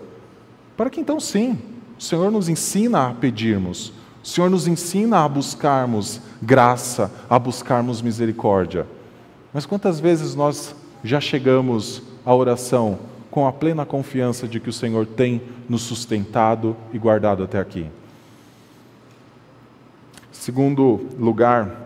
Para 0.76 0.88
que 0.88 0.98
então 0.98 1.20
sim, 1.20 1.58
o 1.98 2.02
Senhor 2.02 2.30
nos 2.32 2.48
ensina 2.48 3.08
a 3.08 3.14
pedirmos, 3.14 3.92
o 4.22 4.26
Senhor 4.26 4.48
nos 4.48 4.66
ensina 4.66 5.18
a 5.18 5.28
buscarmos 5.28 6.20
graça, 6.40 7.12
a 7.28 7.38
buscarmos 7.38 8.00
misericórdia. 8.00 8.86
Mas 9.52 9.66
quantas 9.66 10.00
vezes 10.00 10.34
nós 10.34 10.74
já 11.02 11.20
chegamos 11.20 12.02
à 12.24 12.34
oração 12.34 12.98
com 13.30 13.46
a 13.46 13.52
plena 13.52 13.84
confiança 13.84 14.48
de 14.48 14.58
que 14.58 14.70
o 14.70 14.72
Senhor 14.72 15.04
tem 15.04 15.42
nos 15.68 15.82
sustentado 15.82 16.74
e 16.94 16.98
guardado 16.98 17.42
até 17.42 17.60
aqui? 17.60 17.86
Segundo 20.32 21.06
lugar, 21.18 21.83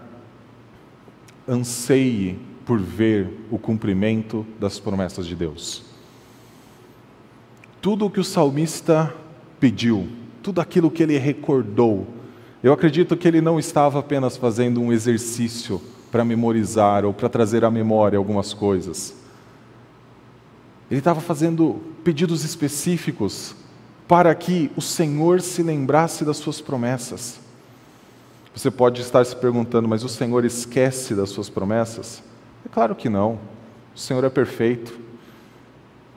anseie 1.49 2.39
por 2.67 2.79
ver 2.79 3.47
o 3.51 3.59
cumprimento 3.59 4.47
das 4.61 4.79
promessas 4.79 5.27
de 5.27 5.35
Deus. 5.35 5.83
Tudo 7.81 8.07
o 8.07 8.11
que 8.11 8.21
o 8.21 8.25
salmista 8.25 9.15
pediu, 9.59 10.09
tudo 10.43 10.61
aquilo 10.61 10.91
que 10.91 11.03
ele 11.03 11.17
recordou. 11.17 12.07
Eu 12.63 12.73
acredito 12.73 13.17
que 13.17 13.27
ele 13.27 13.41
não 13.41 13.59
estava 13.59 14.01
apenas 14.01 14.37
fazendo 14.37 14.81
um 14.81 14.93
exercício 14.93 15.81
para 16.11 16.25
memorizar 16.25 17.05
ou 17.05 17.15
para 17.15 17.29
trazer 17.29 17.65
à 17.65 17.71
memória 17.71 18.19
algumas 18.19 18.53
coisas. 18.53 19.15
Ele 20.91 20.99
estava 20.99 21.21
fazendo 21.21 21.81
pedidos 22.03 22.45
específicos 22.45 23.55
para 24.07 24.35
que 24.35 24.71
o 24.75 24.81
Senhor 24.81 25.41
se 25.41 25.63
lembrasse 25.63 26.25
das 26.25 26.39
suas 26.39 26.61
promessas. 26.61 27.48
Você 28.59 28.73
pode 28.73 29.01
estar 29.01 29.25
se 29.25 29.37
perguntando, 29.37 29.87
mas 29.87 30.03
o 30.03 30.09
Senhor 30.09 30.45
esquece 30.45 31.15
das 31.15 31.31
suas 31.31 31.49
promessas? 31.49 32.21
É 32.67 32.69
claro 32.69 32.93
que 32.97 33.09
não. 33.09 33.39
O 33.95 33.99
Senhor 33.99 34.25
é 34.25 34.29
perfeito. 34.29 34.99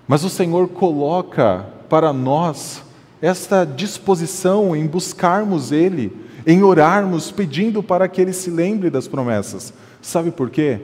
Mas 0.07 0.23
o 0.23 0.29
Senhor 0.29 0.67
coloca 0.69 1.67
para 1.87 2.11
nós 2.11 2.81
esta 3.21 3.63
disposição 3.63 4.75
em 4.75 4.87
buscarmos 4.87 5.71
Ele, 5.71 6.11
em 6.47 6.63
orarmos, 6.63 7.31
pedindo 7.31 7.83
para 7.83 8.07
que 8.07 8.19
Ele 8.19 8.33
se 8.33 8.49
lembre 8.49 8.89
das 8.89 9.07
promessas. 9.07 9.71
Sabe 10.01 10.31
por 10.31 10.49
quê? 10.49 10.81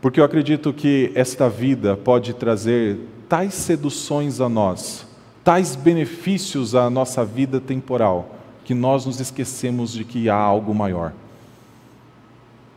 Porque 0.00 0.20
eu 0.20 0.24
acredito 0.24 0.72
que 0.72 1.10
esta 1.16 1.48
vida 1.48 1.96
pode 1.96 2.32
trazer 2.32 3.00
tais 3.28 3.54
seduções 3.54 4.40
a 4.40 4.48
nós, 4.48 5.04
tais 5.42 5.74
benefícios 5.74 6.76
à 6.76 6.88
nossa 6.88 7.24
vida 7.24 7.60
temporal, 7.60 8.43
que 8.64 8.74
nós 8.74 9.06
nos 9.06 9.20
esquecemos 9.20 9.92
de 9.92 10.04
que 10.04 10.28
há 10.28 10.36
algo 10.36 10.74
maior. 10.74 11.12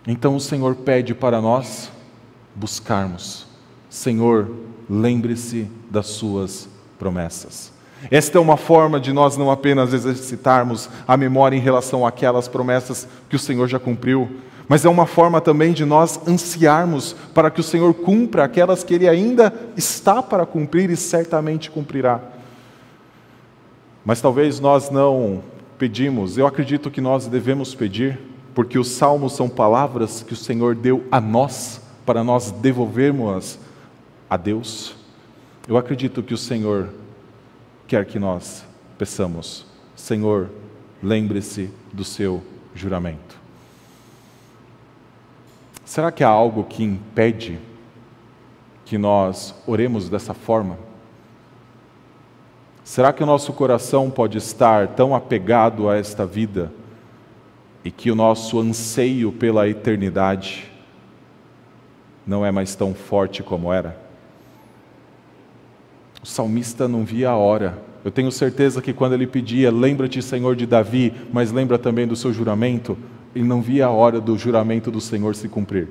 Então 0.06 0.36
o 0.36 0.39
Senhor 0.39 0.76
pede 0.76 1.13
para 1.13 1.41
nós 1.41 1.91
buscarmos. 2.56 3.45
Senhor, 3.89 4.50
lembre-se 4.89 5.67
das 5.89 6.08
suas 6.08 6.69
promessas. 7.00 7.71
Esta 8.12 8.38
é 8.38 8.41
uma 8.41 8.58
forma 8.58 9.00
de 9.00 9.12
nós 9.12 9.38
não 9.38 9.50
apenas 9.50 9.93
exercitarmos 9.93 10.89
a 11.08 11.17
memória 11.17 11.56
em 11.56 11.62
relação 11.62 12.06
àquelas 12.06 12.47
promessas 12.47 13.08
que 13.28 13.36
o 13.36 13.39
Senhor 13.39 13.67
já 13.67 13.80
cumpriu, 13.80 14.30
mas 14.67 14.86
é 14.86 14.89
uma 14.89 15.06
forma 15.06 15.41
também 15.41 15.73
de 15.73 15.84
nós 15.84 16.19
ansiarmos 16.28 17.15
para 17.34 17.50
que 17.50 17.60
o 17.60 17.63
Senhor 17.63 17.93
cumpra 17.93 18.43
aquelas 18.43 18.84
que 18.84 18.93
Ele 18.93 19.08
ainda 19.08 19.54
está 19.76 20.21
para 20.21 20.45
cumprir 20.45 20.89
e 20.89 20.97
certamente 20.97 21.71
cumprirá. 21.71 22.19
Mas 24.06 24.21
talvez 24.21 24.60
nós 24.60 24.89
não 24.89 25.41
pedimos, 25.78 26.38
eu 26.38 26.47
acredito 26.47 26.89
que 26.89 27.01
nós 27.01 27.28
devemos 27.28 27.75
pedir, 27.75 28.19
porque 28.53 28.80
os 28.80 28.88
salmos 28.89 29.34
são 29.34 29.47
palavras 29.47 30.23
que 30.23 30.34
o 30.34 30.38
Senhor 30.38 30.75
deu 30.75 31.05
a 31.11 31.21
nós, 31.21 31.82
para 32.05 32.23
nós 32.23 32.51
devolvermos 32.51 33.59
a 34.30 34.38
Deus. 34.38 34.95
Eu 35.67 35.78
acredito 35.78 36.23
que 36.23 36.34
o 36.34 36.38
Senhor 36.38 36.89
quer 37.88 38.05
que 38.05 38.17
nós 38.17 38.65
peçamos: 38.97 39.65
Senhor, 39.95 40.49
lembre-se 41.03 41.69
do 41.93 42.03
seu 42.03 42.41
juramento. 42.73 43.38
Será 45.86 46.11
que 46.11 46.23
há 46.23 46.30
algo 46.30 46.63
que 46.63 46.84
impede 46.84 47.59
que 48.86 48.97
nós 48.97 49.55
oremos 49.65 50.09
dessa 50.09 50.34
forma? 50.34 50.86
Será 52.88 53.11
que 53.11 53.21
o 53.21 53.25
nosso 53.25 53.51
coração 53.51 54.09
pode 54.09 54.38
estar 54.38 54.88
tão 54.88 55.13
apegado 55.13 55.89
a 55.89 55.97
esta 55.97 56.25
vida 56.25 56.71
e 57.83 57.91
que 57.91 58.09
o 58.09 58.15
nosso 58.15 58.61
anseio 58.61 59.29
pela 59.29 59.67
eternidade 59.67 60.71
não 62.25 62.45
é 62.45 62.49
mais 62.49 62.75
tão 62.75 62.93
forte 62.93 63.43
como 63.43 63.73
era? 63.73 63.99
O 66.23 66.25
salmista 66.25 66.88
não 66.88 67.03
via 67.03 67.29
a 67.29 67.35
hora. 67.35 67.77
Eu 68.05 68.09
tenho 68.09 68.31
certeza 68.31 68.81
que 68.81 68.93
quando 68.93 69.15
ele 69.15 69.27
pedia, 69.27 69.69
lembra-te, 69.69 70.21
Senhor, 70.21 70.55
de 70.55 70.65
Davi, 70.65 71.13
mas 71.33 71.51
lembra 71.51 71.77
também 71.77 72.07
do 72.07 72.15
seu 72.15 72.31
juramento, 72.31 72.97
ele 73.35 73.43
não 73.43 73.61
via 73.61 73.88
a 73.88 73.91
hora 73.91 74.21
do 74.21 74.38
juramento 74.38 74.89
do 74.89 75.01
Senhor 75.01 75.35
se 75.35 75.49
cumprir. 75.49 75.89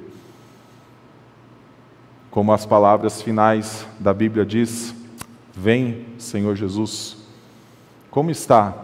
Como 2.30 2.54
as 2.54 2.64
palavras 2.64 3.20
finais 3.20 3.86
da 4.00 4.14
Bíblia 4.14 4.46
diz: 4.46 4.94
Vem, 5.56 6.04
Senhor 6.18 6.54
Jesus. 6.54 7.16
Como 8.10 8.30
está 8.30 8.74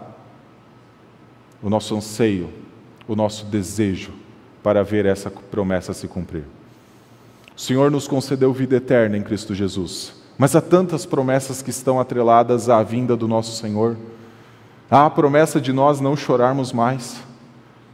o 1.63 1.69
nosso 1.69 1.95
anseio, 1.95 2.49
o 3.07 3.15
nosso 3.15 3.45
desejo 3.45 4.13
para 4.63 4.83
ver 4.83 5.05
essa 5.05 5.31
promessa 5.31 5.93
se 5.93 6.09
cumprir? 6.09 6.45
O 7.55 7.61
Senhor 7.61 7.91
nos 7.91 8.09
concedeu 8.09 8.55
vida 8.55 8.77
eterna 8.77 9.19
em 9.19 9.23
Cristo 9.23 9.55
Jesus, 9.55 10.15
mas 10.39 10.57
há 10.57 10.63
tantas 10.63 11.05
promessas 11.05 11.61
que 11.61 11.69
estão 11.69 12.01
atreladas 12.01 12.71
à 12.71 12.83
vinda 12.83 13.15
do 13.15 13.29
nosso 13.29 13.55
Senhor. 13.55 13.95
Há 14.91 15.05
a 15.05 15.11
promessa 15.11 15.61
de 15.61 15.75
nós 15.75 16.01
não 16.01 16.17
chorarmos 16.17 16.73
mais, 16.73 17.21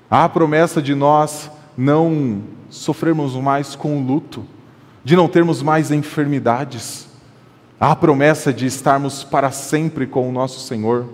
há 0.09 0.23
a 0.25 0.29
promessa 0.29 0.81
de 0.81 0.95
nós 0.95 1.51
não 1.77 2.45
sofrermos 2.71 3.35
mais 3.35 3.75
com 3.75 3.99
o 3.99 4.07
luto, 4.07 4.47
de 5.03 5.17
não 5.17 5.27
termos 5.27 5.63
mais 5.63 5.91
enfermidades, 5.91 7.08
há 7.81 7.93
a 7.93 7.97
promessa 7.97 8.53
de 8.53 8.67
estarmos 8.67 9.23
para 9.25 9.51
sempre 9.51 10.07
com 10.07 10.29
o 10.29 10.33
nosso 10.33 10.61
Senhor, 10.61 11.09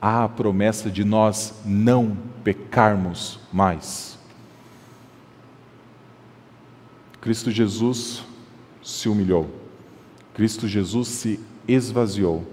há 0.00 0.24
a 0.24 0.28
promessa 0.28 0.90
de 0.90 1.04
nós 1.04 1.54
não 1.64 2.16
pecarmos 2.44 3.40
mais. 3.52 4.18
Cristo 7.20 7.50
Jesus 7.50 8.22
se 8.82 9.08
humilhou, 9.08 9.50
Cristo 10.34 10.68
Jesus 10.68 11.08
se 11.08 11.40
esvaziou, 11.66 12.44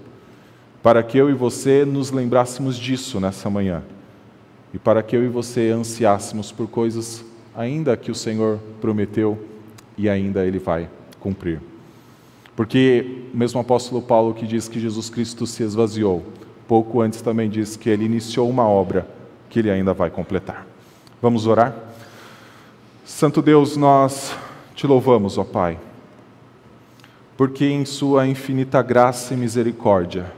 para 0.82 1.02
que 1.02 1.16
eu 1.16 1.30
e 1.30 1.34
você 1.34 1.84
nos 1.84 2.10
lembrássemos 2.10 2.76
disso 2.76 3.20
nessa 3.20 3.48
manhã 3.48 3.82
e 4.72 4.78
para 4.78 5.02
que 5.02 5.16
eu 5.16 5.24
e 5.24 5.28
você 5.28 5.70
ansiássemos 5.70 6.50
por 6.50 6.66
coisas 6.66 7.24
ainda 7.54 7.96
que 7.96 8.10
o 8.10 8.14
Senhor 8.14 8.58
prometeu 8.80 9.38
e 9.96 10.08
ainda 10.08 10.44
Ele 10.44 10.58
vai 10.58 10.90
cumprir. 11.20 11.60
Porque 12.56 13.26
o 13.32 13.36
mesmo 13.36 13.60
apóstolo 13.60 14.00
Paulo 14.00 14.34
que 14.34 14.46
diz 14.46 14.68
que 14.68 14.78
Jesus 14.78 15.10
Cristo 15.10 15.46
se 15.46 15.62
esvaziou, 15.62 16.24
pouco 16.68 17.00
antes 17.00 17.20
também 17.20 17.50
diz 17.50 17.76
que 17.76 17.90
ele 17.90 18.04
iniciou 18.04 18.48
uma 18.48 18.66
obra 18.68 19.08
que 19.50 19.58
ele 19.58 19.70
ainda 19.70 19.92
vai 19.92 20.10
completar. 20.10 20.66
Vamos 21.20 21.46
orar? 21.46 21.74
Santo 23.04 23.42
Deus, 23.42 23.76
nós 23.76 24.36
te 24.74 24.86
louvamos, 24.86 25.36
ó 25.36 25.44
Pai, 25.44 25.78
porque 27.36 27.66
em 27.66 27.84
Sua 27.84 28.26
infinita 28.26 28.82
graça 28.82 29.34
e 29.34 29.36
misericórdia, 29.36 30.32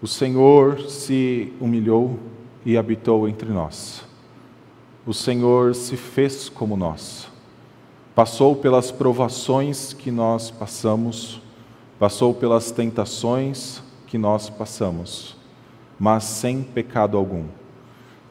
o 0.00 0.06
Senhor 0.06 0.80
se 0.88 1.52
humilhou 1.60 2.18
e 2.64 2.76
habitou 2.76 3.28
entre 3.28 3.50
nós. 3.50 4.04
O 5.06 5.14
Senhor 5.14 5.74
se 5.74 5.96
fez 5.96 6.48
como 6.48 6.76
nós. 6.76 7.28
Passou 8.16 8.56
pelas 8.56 8.90
provações 8.90 9.92
que 9.92 10.10
nós 10.10 10.50
passamos, 10.50 11.38
passou 11.98 12.32
pelas 12.32 12.70
tentações 12.70 13.82
que 14.06 14.16
nós 14.16 14.48
passamos, 14.48 15.36
mas 16.00 16.24
sem 16.24 16.62
pecado 16.62 17.18
algum. 17.18 17.44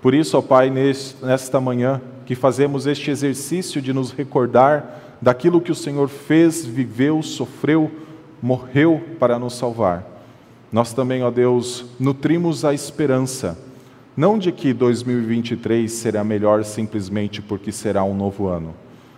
Por 0.01 0.15
isso, 0.15 0.39
ó 0.39 0.41
Pai, 0.41 0.71
nesta 0.71 1.61
manhã, 1.61 2.01
que 2.25 2.33
fazemos 2.33 2.87
este 2.87 3.11
exercício 3.11 3.79
de 3.79 3.93
nos 3.93 4.11
recordar 4.11 5.17
daquilo 5.21 5.61
que 5.61 5.71
o 5.71 5.75
Senhor 5.75 6.07
fez, 6.09 6.65
viveu, 6.65 7.21
sofreu, 7.21 7.91
morreu 8.41 8.99
para 9.19 9.37
nos 9.37 9.53
salvar. 9.53 10.03
Nós 10.71 10.93
também, 10.93 11.21
ó 11.21 11.29
Deus, 11.29 11.85
nutrimos 11.99 12.65
a 12.65 12.73
esperança, 12.73 13.55
não 14.17 14.39
de 14.39 14.51
que 14.51 14.73
2023 14.73 15.91
será 15.91 16.23
melhor 16.23 16.65
simplesmente 16.65 17.39
porque 17.39 17.71
será 17.71 18.03
um 18.03 18.15
novo 18.15 18.47
ano, 18.47 18.73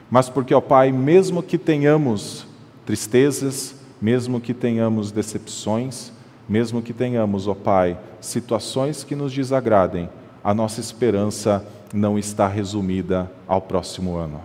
mas 0.10 0.30
porque, 0.30 0.53
ó 0.53 0.62
Pai, 0.62 0.91
mesmo 0.91 1.43
que 1.43 1.58
tenhamos 1.58 2.45
tristezas, 2.86 3.76
mesmo 4.01 4.39
que 4.39 4.53
tenhamos 4.53 5.12
decepções, 5.12 6.12
mesmo 6.47 6.82
que 6.82 6.93
tenhamos, 6.93 7.47
ó 7.47 7.53
Pai, 7.53 7.97
situações 8.22 9.03
que 9.03 9.16
nos 9.16 9.34
desagradem, 9.34 10.10
a 10.43 10.53
nossa 10.53 10.80
esperança 10.80 11.66
não 11.93 12.18
está 12.18 12.47
resumida 12.47 13.30
ao 13.47 13.62
próximo 13.62 14.16
ano. 14.16 14.41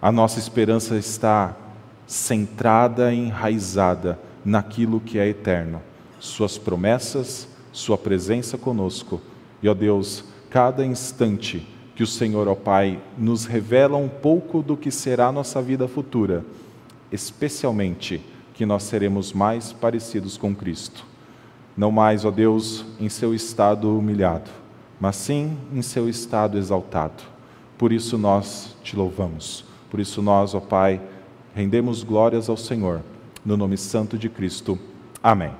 A 0.00 0.12
nossa 0.12 0.38
esperança 0.38 0.96
está 0.96 1.56
centrada 2.06 3.12
enraizada 3.12 4.18
naquilo 4.44 5.00
que 5.00 5.18
é 5.18 5.28
eterno, 5.28 5.82
Suas 6.18 6.56
promessas, 6.56 7.48
Sua 7.72 7.98
presença 7.98 8.56
conosco. 8.56 9.20
E, 9.62 9.68
ó 9.68 9.74
Deus, 9.74 10.24
cada 10.48 10.84
instante 10.84 11.66
que 12.00 12.04
o 12.04 12.06
Senhor, 12.06 12.48
ó 12.48 12.54
Pai, 12.54 12.98
nos 13.18 13.44
revela 13.44 13.98
um 13.98 14.08
pouco 14.08 14.62
do 14.62 14.74
que 14.74 14.90
será 14.90 15.26
a 15.26 15.32
nossa 15.32 15.60
vida 15.60 15.86
futura, 15.86 16.42
especialmente 17.12 18.22
que 18.54 18.64
nós 18.64 18.84
seremos 18.84 19.34
mais 19.34 19.70
parecidos 19.70 20.38
com 20.38 20.56
Cristo. 20.56 21.04
Não 21.76 21.90
mais, 21.90 22.24
ó 22.24 22.30
Deus, 22.30 22.86
em 22.98 23.10
seu 23.10 23.34
estado 23.34 23.94
humilhado, 23.94 24.50
mas 24.98 25.14
sim 25.16 25.54
em 25.74 25.82
seu 25.82 26.08
estado 26.08 26.56
exaltado. 26.56 27.22
Por 27.76 27.92
isso 27.92 28.16
nós 28.16 28.74
te 28.82 28.96
louvamos. 28.96 29.66
Por 29.90 30.00
isso 30.00 30.22
nós, 30.22 30.54
ó 30.54 30.60
Pai, 30.60 31.02
rendemos 31.54 32.02
glórias 32.02 32.48
ao 32.48 32.56
Senhor, 32.56 33.02
no 33.44 33.58
nome 33.58 33.76
santo 33.76 34.16
de 34.16 34.30
Cristo. 34.30 34.78
Amém. 35.22 35.52